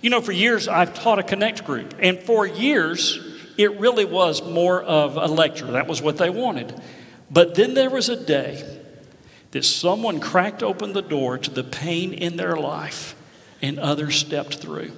You 0.00 0.08
know, 0.08 0.22
for 0.22 0.32
years 0.32 0.66
I've 0.66 0.94
taught 0.94 1.18
a 1.18 1.22
connect 1.22 1.66
group, 1.66 1.94
and 1.98 2.20
for 2.20 2.46
years 2.46 3.20
it 3.58 3.78
really 3.80 4.06
was 4.06 4.42
more 4.42 4.82
of 4.82 5.18
a 5.18 5.26
lecture. 5.26 5.72
That 5.72 5.86
was 5.86 6.00
what 6.00 6.16
they 6.16 6.30
wanted. 6.30 6.80
But 7.30 7.54
then 7.54 7.74
there 7.74 7.90
was 7.90 8.08
a 8.08 8.16
day 8.16 8.81
that 9.52 9.64
someone 9.64 10.18
cracked 10.18 10.62
open 10.62 10.92
the 10.92 11.02
door 11.02 11.38
to 11.38 11.50
the 11.50 11.62
pain 11.62 12.12
in 12.12 12.36
their 12.36 12.56
life 12.56 13.14
and 13.60 13.78
others 13.78 14.16
stepped 14.16 14.56
through. 14.56 14.90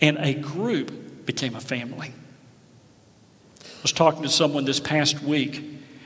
And 0.00 0.18
a 0.18 0.34
group 0.34 1.26
became 1.26 1.54
a 1.54 1.60
family. 1.60 2.12
I 3.62 3.82
was 3.82 3.92
talking 3.92 4.22
to 4.22 4.28
someone 4.28 4.64
this 4.64 4.80
past 4.80 5.22
week, 5.22 5.62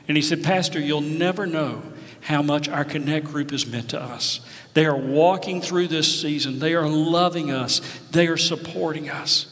and 0.07 0.15
he 0.15 0.21
said, 0.21 0.43
Pastor, 0.43 0.79
you'll 0.79 1.01
never 1.01 1.45
know 1.45 1.81
how 2.21 2.41
much 2.41 2.67
our 2.67 2.83
Connect 2.85 3.25
group 3.25 3.51
has 3.51 3.65
meant 3.65 3.89
to 3.89 4.01
us. 4.01 4.41
They 4.73 4.85
are 4.85 4.95
walking 4.95 5.61
through 5.61 5.87
this 5.87 6.21
season, 6.21 6.59
they 6.59 6.73
are 6.73 6.87
loving 6.87 7.51
us, 7.51 7.81
they 8.11 8.27
are 8.27 8.37
supporting 8.37 9.09
us. 9.09 9.51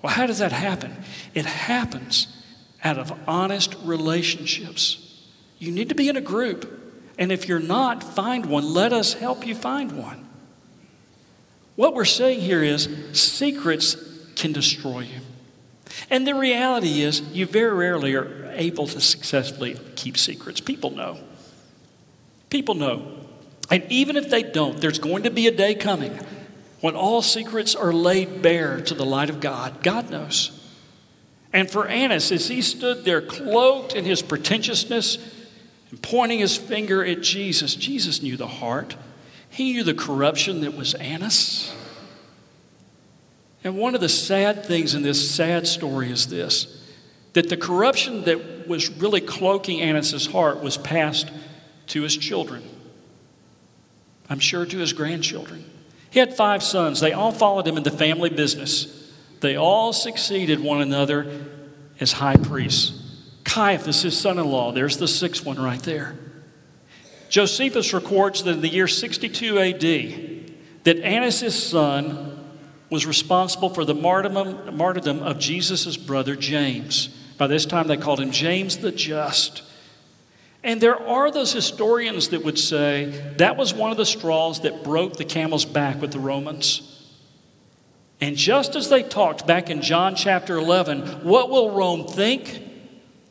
Well, 0.00 0.12
how 0.12 0.26
does 0.26 0.38
that 0.38 0.52
happen? 0.52 0.96
It 1.34 1.46
happens 1.46 2.28
out 2.82 2.98
of 2.98 3.12
honest 3.26 3.74
relationships. 3.82 5.22
You 5.58 5.70
need 5.70 5.88
to 5.88 5.94
be 5.94 6.08
in 6.08 6.16
a 6.16 6.20
group 6.20 6.83
and 7.18 7.30
if 7.30 7.48
you're 7.48 7.60
not, 7.60 8.02
find 8.02 8.46
one. 8.46 8.64
Let 8.72 8.92
us 8.92 9.14
help 9.14 9.46
you 9.46 9.54
find 9.54 9.92
one. 9.92 10.28
What 11.76 11.94
we're 11.94 12.04
saying 12.04 12.40
here 12.40 12.62
is 12.62 12.88
secrets 13.12 13.96
can 14.36 14.52
destroy 14.52 15.00
you. 15.00 15.20
And 16.10 16.26
the 16.26 16.34
reality 16.34 17.02
is, 17.02 17.20
you 17.20 17.46
very 17.46 17.74
rarely 17.74 18.14
are 18.14 18.50
able 18.52 18.86
to 18.88 19.00
successfully 19.00 19.76
keep 19.96 20.18
secrets. 20.18 20.60
People 20.60 20.90
know. 20.90 21.18
People 22.50 22.74
know. 22.74 23.12
And 23.70 23.84
even 23.90 24.16
if 24.16 24.28
they 24.28 24.42
don't, 24.42 24.80
there's 24.80 24.98
going 24.98 25.22
to 25.22 25.30
be 25.30 25.46
a 25.46 25.52
day 25.52 25.74
coming 25.74 26.18
when 26.80 26.94
all 26.94 27.22
secrets 27.22 27.74
are 27.74 27.92
laid 27.92 28.42
bare 28.42 28.80
to 28.80 28.94
the 28.94 29.06
light 29.06 29.30
of 29.30 29.40
God. 29.40 29.82
God 29.82 30.10
knows. 30.10 30.60
And 31.52 31.70
for 31.70 31.86
Annas, 31.86 32.30
as 32.32 32.48
he 32.48 32.60
stood 32.60 33.04
there 33.04 33.22
cloaked 33.22 33.94
in 33.94 34.04
his 34.04 34.20
pretentiousness 34.22 35.18
pointing 36.02 36.38
his 36.38 36.56
finger 36.56 37.04
at 37.04 37.22
Jesus, 37.22 37.74
Jesus 37.74 38.22
knew 38.22 38.36
the 38.36 38.46
heart. 38.46 38.96
He 39.50 39.72
knew 39.72 39.84
the 39.84 39.94
corruption 39.94 40.62
that 40.62 40.76
was 40.76 40.94
Annas. 40.94 41.74
And 43.62 43.76
one 43.76 43.94
of 43.94 44.00
the 44.00 44.08
sad 44.08 44.64
things 44.64 44.94
in 44.94 45.02
this 45.02 45.30
sad 45.30 45.66
story 45.66 46.10
is 46.10 46.28
this 46.28 46.80
that 47.32 47.48
the 47.48 47.56
corruption 47.56 48.22
that 48.24 48.68
was 48.68 48.88
really 48.88 49.20
cloaking 49.20 49.80
Annas' 49.80 50.26
heart 50.26 50.62
was 50.62 50.76
passed 50.76 51.32
to 51.88 52.02
his 52.02 52.16
children. 52.16 52.62
I'm 54.30 54.38
sure 54.38 54.64
to 54.64 54.78
his 54.78 54.92
grandchildren. 54.92 55.64
He 56.10 56.20
had 56.20 56.36
five 56.36 56.62
sons. 56.62 57.00
They 57.00 57.12
all 57.12 57.32
followed 57.32 57.66
him 57.66 57.76
in 57.76 57.82
the 57.82 57.90
family 57.90 58.30
business. 58.30 59.12
They 59.40 59.56
all 59.56 59.92
succeeded 59.92 60.60
one 60.60 60.80
another 60.80 61.44
as 61.98 62.12
high 62.12 62.36
priests. 62.36 63.03
Caiaphas, 63.44 64.02
his 64.02 64.18
son 64.18 64.38
in 64.38 64.46
law, 64.46 64.72
there's 64.72 64.96
the 64.96 65.08
sixth 65.08 65.44
one 65.44 65.60
right 65.60 65.82
there. 65.82 66.16
Josephus 67.28 67.92
records 67.92 68.44
that 68.44 68.52
in 68.52 68.60
the 68.60 68.68
year 68.68 68.88
62 68.88 69.58
AD, 69.58 69.80
that 70.84 70.98
Annas' 71.02 71.68
son 71.68 72.44
was 72.90 73.06
responsible 73.06 73.70
for 73.70 73.84
the 73.84 73.94
martyrdom, 73.94 74.76
martyrdom 74.76 75.22
of 75.22 75.38
Jesus' 75.38 75.96
brother 75.96 76.36
James. 76.36 77.08
By 77.36 77.46
this 77.48 77.66
time, 77.66 77.88
they 77.88 77.96
called 77.96 78.20
him 78.20 78.30
James 78.30 78.78
the 78.78 78.92
Just. 78.92 79.62
And 80.62 80.80
there 80.80 80.96
are 80.96 81.30
those 81.30 81.52
historians 81.52 82.28
that 82.28 82.44
would 82.44 82.58
say 82.58 83.34
that 83.36 83.56
was 83.56 83.74
one 83.74 83.90
of 83.90 83.96
the 83.96 84.06
straws 84.06 84.60
that 84.60 84.84
broke 84.84 85.16
the 85.16 85.24
camel's 85.24 85.64
back 85.64 86.00
with 86.00 86.12
the 86.12 86.18
Romans. 86.18 86.90
And 88.20 88.36
just 88.36 88.76
as 88.76 88.88
they 88.88 89.02
talked 89.02 89.46
back 89.46 89.68
in 89.68 89.82
John 89.82 90.14
chapter 90.14 90.56
11, 90.56 91.24
what 91.24 91.50
will 91.50 91.72
Rome 91.72 92.06
think? 92.06 92.62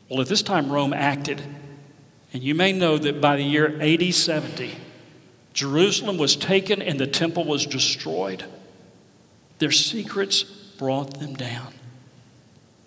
Well, 0.08 0.20
at 0.20 0.28
this 0.28 0.42
time, 0.42 0.70
Rome 0.70 0.92
acted. 0.92 1.42
And 2.32 2.42
you 2.42 2.54
may 2.54 2.72
know 2.72 2.98
that 2.98 3.20
by 3.20 3.36
the 3.36 3.42
year 3.42 3.80
AD 3.80 4.14
70, 4.14 4.74
Jerusalem 5.52 6.18
was 6.18 6.36
taken 6.36 6.82
and 6.82 6.98
the 6.98 7.06
temple 7.06 7.44
was 7.44 7.64
destroyed. 7.64 8.44
Their 9.58 9.70
secrets 9.70 10.42
brought 10.42 11.20
them 11.20 11.34
down. 11.34 11.74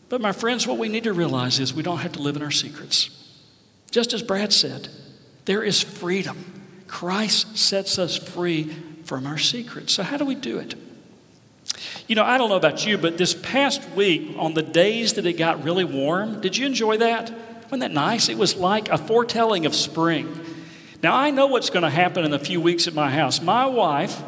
But, 0.09 0.21
my 0.21 0.31
friends, 0.31 0.67
what 0.67 0.77
we 0.77 0.89
need 0.89 1.03
to 1.05 1.13
realize 1.13 1.59
is 1.59 1.73
we 1.73 1.83
don't 1.83 1.99
have 1.99 2.13
to 2.13 2.21
live 2.21 2.35
in 2.35 2.43
our 2.43 2.51
secrets. 2.51 3.09
Just 3.91 4.13
as 4.13 4.21
Brad 4.21 4.53
said, 4.53 4.89
there 5.45 5.63
is 5.63 5.81
freedom. 5.81 6.45
Christ 6.87 7.57
sets 7.57 7.97
us 7.97 8.17
free 8.17 8.73
from 9.03 9.25
our 9.25 9.37
secrets. 9.37 9.93
So, 9.93 10.03
how 10.03 10.17
do 10.17 10.25
we 10.25 10.35
do 10.35 10.59
it? 10.59 10.75
You 12.07 12.15
know, 12.15 12.23
I 12.23 12.37
don't 12.37 12.49
know 12.49 12.55
about 12.55 12.85
you, 12.85 12.97
but 12.97 13.17
this 13.17 13.33
past 13.33 13.87
week, 13.91 14.33
on 14.37 14.53
the 14.53 14.61
days 14.61 15.13
that 15.13 15.25
it 15.25 15.33
got 15.33 15.63
really 15.63 15.83
warm, 15.83 16.39
did 16.39 16.55
you 16.55 16.65
enjoy 16.65 16.97
that? 16.97 17.31
Wasn't 17.63 17.81
that 17.81 17.91
nice? 17.91 18.29
It 18.29 18.37
was 18.37 18.55
like 18.55 18.87
a 18.89 18.97
foretelling 18.97 19.65
of 19.65 19.75
spring. 19.75 20.39
Now, 21.03 21.15
I 21.15 21.31
know 21.31 21.47
what's 21.47 21.69
going 21.69 21.83
to 21.83 21.89
happen 21.89 22.23
in 22.23 22.33
a 22.33 22.39
few 22.39 22.61
weeks 22.61 22.87
at 22.87 22.93
my 22.93 23.11
house. 23.11 23.41
My 23.41 23.65
wife 23.65 24.21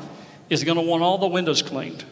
is 0.50 0.66
going 0.66 0.78
to 0.78 0.84
want 0.84 1.04
all 1.04 1.18
the 1.18 1.28
windows 1.28 1.62
cleaned. 1.62 2.04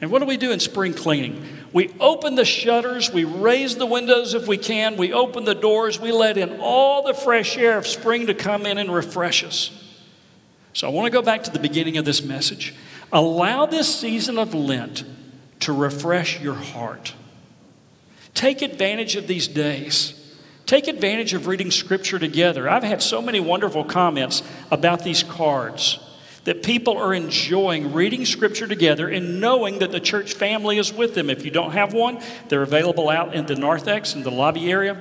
And 0.00 0.10
what 0.10 0.18
do 0.18 0.26
we 0.26 0.36
do 0.36 0.50
in 0.50 0.60
spring 0.60 0.94
cleaning? 0.94 1.46
We 1.72 1.94
open 2.00 2.34
the 2.34 2.44
shutters, 2.44 3.12
we 3.12 3.24
raise 3.24 3.76
the 3.76 3.86
windows 3.86 4.34
if 4.34 4.48
we 4.48 4.58
can, 4.58 4.96
we 4.96 5.12
open 5.12 5.44
the 5.44 5.54
doors, 5.54 6.00
we 6.00 6.10
let 6.10 6.36
in 6.36 6.58
all 6.58 7.02
the 7.04 7.14
fresh 7.14 7.56
air 7.56 7.78
of 7.78 7.86
spring 7.86 8.26
to 8.26 8.34
come 8.34 8.66
in 8.66 8.78
and 8.78 8.92
refresh 8.92 9.44
us. 9.44 9.70
So 10.72 10.88
I 10.88 10.90
want 10.90 11.06
to 11.06 11.10
go 11.10 11.22
back 11.22 11.44
to 11.44 11.50
the 11.50 11.60
beginning 11.60 11.98
of 11.98 12.04
this 12.04 12.22
message. 12.22 12.74
Allow 13.12 13.66
this 13.66 13.94
season 13.94 14.38
of 14.38 14.54
Lent 14.54 15.04
to 15.60 15.72
refresh 15.72 16.40
your 16.40 16.54
heart. 16.54 17.14
Take 18.34 18.62
advantage 18.62 19.16
of 19.16 19.26
these 19.26 19.46
days. 19.46 20.18
Take 20.64 20.88
advantage 20.88 21.34
of 21.34 21.46
reading 21.46 21.70
scripture 21.70 22.18
together. 22.18 22.68
I've 22.68 22.82
had 22.82 23.02
so 23.02 23.20
many 23.20 23.40
wonderful 23.40 23.84
comments 23.84 24.42
about 24.70 25.04
these 25.04 25.22
cards 25.22 25.98
that 26.44 26.62
people 26.62 26.96
are 26.96 27.12
enjoying 27.12 27.92
reading 27.92 28.24
scripture 28.24 28.66
together 28.66 29.08
and 29.08 29.40
knowing 29.40 29.80
that 29.80 29.92
the 29.92 30.00
church 30.00 30.34
family 30.34 30.78
is 30.78 30.92
with 30.92 31.14
them. 31.14 31.30
If 31.30 31.44
you 31.44 31.50
don't 31.50 31.72
have 31.72 31.92
one, 31.92 32.20
they're 32.48 32.62
available 32.62 33.10
out 33.10 33.34
in 33.34 33.46
the 33.46 33.54
narthex 33.54 34.14
in 34.14 34.22
the 34.22 34.30
lobby 34.30 34.70
area. 34.70 35.00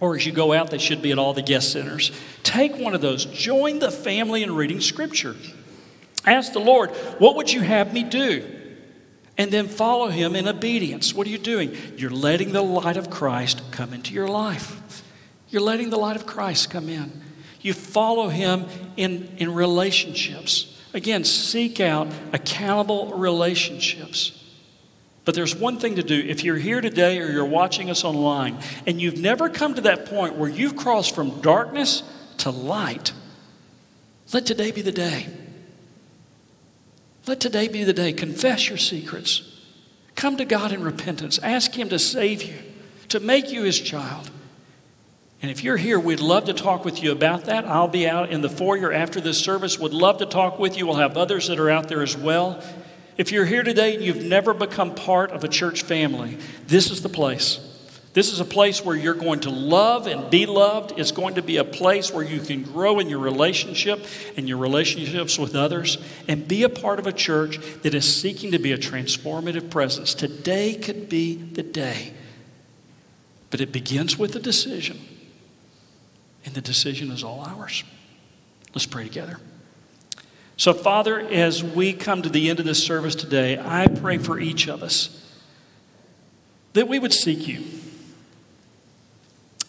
Or 0.00 0.16
as 0.16 0.26
you 0.26 0.32
go 0.32 0.52
out, 0.52 0.70
they 0.70 0.78
should 0.78 1.00
be 1.00 1.12
at 1.12 1.18
all 1.18 1.32
the 1.32 1.42
guest 1.42 1.72
centers. 1.72 2.12
Take 2.42 2.76
one 2.76 2.94
of 2.94 3.00
those. 3.00 3.24
Join 3.24 3.78
the 3.78 3.90
family 3.90 4.42
in 4.42 4.54
reading 4.54 4.80
scripture. 4.80 5.36
Ask 6.28 6.52
the 6.52 6.60
Lord, 6.60 6.90
what 7.18 7.36
would 7.36 7.52
you 7.52 7.62
have 7.62 7.92
me 7.92 8.04
do? 8.04 8.44
And 9.38 9.50
then 9.50 9.68
follow 9.68 10.08
him 10.08 10.36
in 10.36 10.46
obedience. 10.46 11.14
What 11.14 11.26
are 11.26 11.30
you 11.30 11.38
doing? 11.38 11.76
You're 11.96 12.10
letting 12.10 12.52
the 12.52 12.62
light 12.62 12.96
of 12.96 13.08
Christ 13.08 13.62
come 13.70 13.94
into 13.94 14.12
your 14.12 14.28
life. 14.28 15.02
You're 15.48 15.62
letting 15.62 15.90
the 15.90 15.96
light 15.96 16.16
of 16.16 16.26
Christ 16.26 16.70
come 16.70 16.88
in. 16.88 17.22
You 17.60 17.72
follow 17.72 18.28
him 18.28 18.66
in, 18.96 19.28
in 19.38 19.54
relationships. 19.54 20.78
Again, 20.92 21.24
seek 21.24 21.80
out 21.80 22.08
accountable 22.32 23.14
relationships. 23.14 24.34
But 25.24 25.34
there's 25.34 25.54
one 25.54 25.78
thing 25.78 25.96
to 25.96 26.02
do. 26.02 26.18
If 26.18 26.44
you're 26.44 26.56
here 26.56 26.80
today 26.80 27.20
or 27.20 27.30
you're 27.30 27.44
watching 27.44 27.90
us 27.90 28.04
online 28.04 28.58
and 28.86 29.00
you've 29.00 29.18
never 29.18 29.48
come 29.48 29.74
to 29.74 29.82
that 29.82 30.06
point 30.06 30.36
where 30.36 30.48
you've 30.48 30.76
crossed 30.76 31.14
from 31.14 31.40
darkness 31.40 32.02
to 32.38 32.50
light, 32.50 33.12
let 34.32 34.46
today 34.46 34.70
be 34.72 34.82
the 34.82 34.92
day. 34.92 35.26
Let 37.28 37.40
today 37.40 37.68
be 37.68 37.84
the 37.84 37.92
day. 37.92 38.14
Confess 38.14 38.70
your 38.70 38.78
secrets. 38.78 39.42
Come 40.14 40.38
to 40.38 40.46
God 40.46 40.72
in 40.72 40.82
repentance. 40.82 41.38
Ask 41.40 41.74
Him 41.74 41.90
to 41.90 41.98
save 41.98 42.42
you, 42.42 42.54
to 43.10 43.20
make 43.20 43.52
you 43.52 43.64
His 43.64 43.78
child. 43.78 44.30
And 45.42 45.50
if 45.50 45.62
you're 45.62 45.76
here, 45.76 46.00
we'd 46.00 46.20
love 46.20 46.46
to 46.46 46.54
talk 46.54 46.86
with 46.86 47.02
you 47.02 47.12
about 47.12 47.44
that. 47.44 47.66
I'll 47.66 47.86
be 47.86 48.08
out 48.08 48.30
in 48.30 48.40
the 48.40 48.48
foyer 48.48 48.92
after 48.94 49.20
this 49.20 49.38
service. 49.38 49.78
Would 49.78 49.92
love 49.92 50.18
to 50.18 50.26
talk 50.26 50.58
with 50.58 50.78
you. 50.78 50.86
We'll 50.86 50.96
have 50.96 51.18
others 51.18 51.48
that 51.48 51.60
are 51.60 51.68
out 51.68 51.88
there 51.88 52.02
as 52.02 52.16
well. 52.16 52.64
If 53.18 53.30
you're 53.30 53.44
here 53.44 53.62
today 53.62 53.94
and 53.94 54.02
you've 54.02 54.24
never 54.24 54.54
become 54.54 54.94
part 54.94 55.30
of 55.30 55.44
a 55.44 55.48
church 55.48 55.82
family, 55.82 56.38
this 56.66 56.90
is 56.90 57.02
the 57.02 57.10
place. 57.10 57.60
This 58.18 58.32
is 58.32 58.40
a 58.40 58.44
place 58.44 58.84
where 58.84 58.96
you're 58.96 59.14
going 59.14 59.38
to 59.42 59.50
love 59.50 60.08
and 60.08 60.28
be 60.28 60.44
loved. 60.44 60.98
It's 60.98 61.12
going 61.12 61.36
to 61.36 61.42
be 61.42 61.58
a 61.58 61.62
place 61.62 62.12
where 62.12 62.24
you 62.24 62.40
can 62.40 62.64
grow 62.64 62.98
in 62.98 63.08
your 63.08 63.20
relationship 63.20 64.04
and 64.36 64.48
your 64.48 64.58
relationships 64.58 65.38
with 65.38 65.54
others 65.54 65.98
and 66.26 66.48
be 66.48 66.64
a 66.64 66.68
part 66.68 66.98
of 66.98 67.06
a 67.06 67.12
church 67.12 67.60
that 67.82 67.94
is 67.94 68.20
seeking 68.20 68.50
to 68.50 68.58
be 68.58 68.72
a 68.72 68.76
transformative 68.76 69.70
presence. 69.70 70.14
Today 70.14 70.74
could 70.74 71.08
be 71.08 71.36
the 71.36 71.62
day. 71.62 72.12
But 73.50 73.60
it 73.60 73.70
begins 73.70 74.18
with 74.18 74.34
a 74.34 74.40
decision. 74.40 74.98
And 76.44 76.56
the 76.56 76.60
decision 76.60 77.12
is 77.12 77.22
all 77.22 77.42
ours. 77.42 77.84
Let's 78.74 78.86
pray 78.86 79.04
together. 79.04 79.38
So, 80.56 80.74
Father, 80.74 81.20
as 81.20 81.62
we 81.62 81.92
come 81.92 82.22
to 82.22 82.28
the 82.28 82.50
end 82.50 82.58
of 82.58 82.66
this 82.66 82.82
service 82.82 83.14
today, 83.14 83.60
I 83.64 83.86
pray 83.86 84.18
for 84.18 84.40
each 84.40 84.66
of 84.66 84.82
us 84.82 85.24
that 86.72 86.88
we 86.88 86.98
would 86.98 87.12
seek 87.12 87.46
you. 87.46 87.62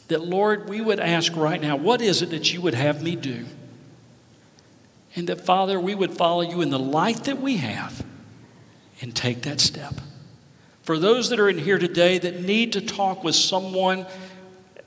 That, 0.10 0.26
Lord, 0.26 0.68
we 0.68 0.82
would 0.82 1.00
ask 1.00 1.36
right 1.36 1.62
now, 1.62 1.76
what 1.76 2.02
is 2.02 2.22
it 2.22 2.32
that 2.32 2.52
you 2.52 2.62
would 2.62 2.74
have 2.74 3.02
me 3.02 3.16
do? 3.16 3.46
And 5.16 5.30
that, 5.30 5.46
Father, 5.46 5.80
we 5.80 5.96
would 5.96 6.14
follow 6.14 6.42
you 6.42 6.62
in 6.62 6.72
the 6.72 6.80
light 6.80 7.24
that 7.26 7.40
we 7.40 7.58
have 7.58 8.04
and 9.02 9.16
take 9.16 9.44
that 9.44 9.60
step. 9.60 9.94
For 10.82 10.98
those 10.98 11.30
that 11.30 11.40
are 11.40 11.48
in 11.48 11.60
here 11.60 11.78
today 11.78 12.18
that 12.18 12.42
need 12.42 12.74
to 12.74 12.82
talk 12.82 13.24
with 13.24 13.36
someone 13.36 14.08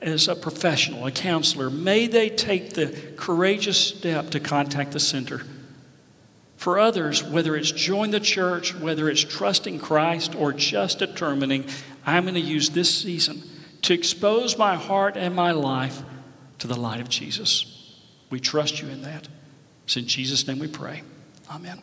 as 0.01 0.27
a 0.27 0.35
professional, 0.35 1.05
a 1.05 1.11
counselor, 1.11 1.69
may 1.69 2.07
they 2.07 2.29
take 2.29 2.73
the 2.73 2.87
courageous 3.15 3.77
step 3.77 4.29
to 4.31 4.41
contact 4.41 4.91
the 4.91 4.99
center. 4.99 5.43
For 6.57 6.79
others, 6.79 7.23
whether 7.23 7.55
it's 7.55 7.71
join 7.71 8.11
the 8.11 8.19
church, 8.19 8.75
whether 8.75 9.09
it's 9.09 9.21
trusting 9.21 9.79
Christ, 9.79 10.35
or 10.35 10.51
just 10.51 10.99
determining, 10.99 11.65
I'm 12.05 12.23
going 12.23 12.35
to 12.35 12.41
use 12.41 12.71
this 12.71 12.93
season 12.93 13.41
to 13.83 13.93
expose 13.93 14.57
my 14.57 14.75
heart 14.75 15.15
and 15.15 15.35
my 15.35 15.51
life 15.51 16.01
to 16.59 16.67
the 16.67 16.79
light 16.79 16.99
of 16.99 17.09
Jesus. 17.09 17.99
We 18.29 18.39
trust 18.39 18.81
you 18.81 18.89
in 18.89 19.03
that. 19.03 19.27
It's 19.85 19.97
in 19.97 20.07
Jesus' 20.07 20.47
name 20.47 20.59
we 20.59 20.67
pray. 20.67 21.03
Amen. 21.51 21.81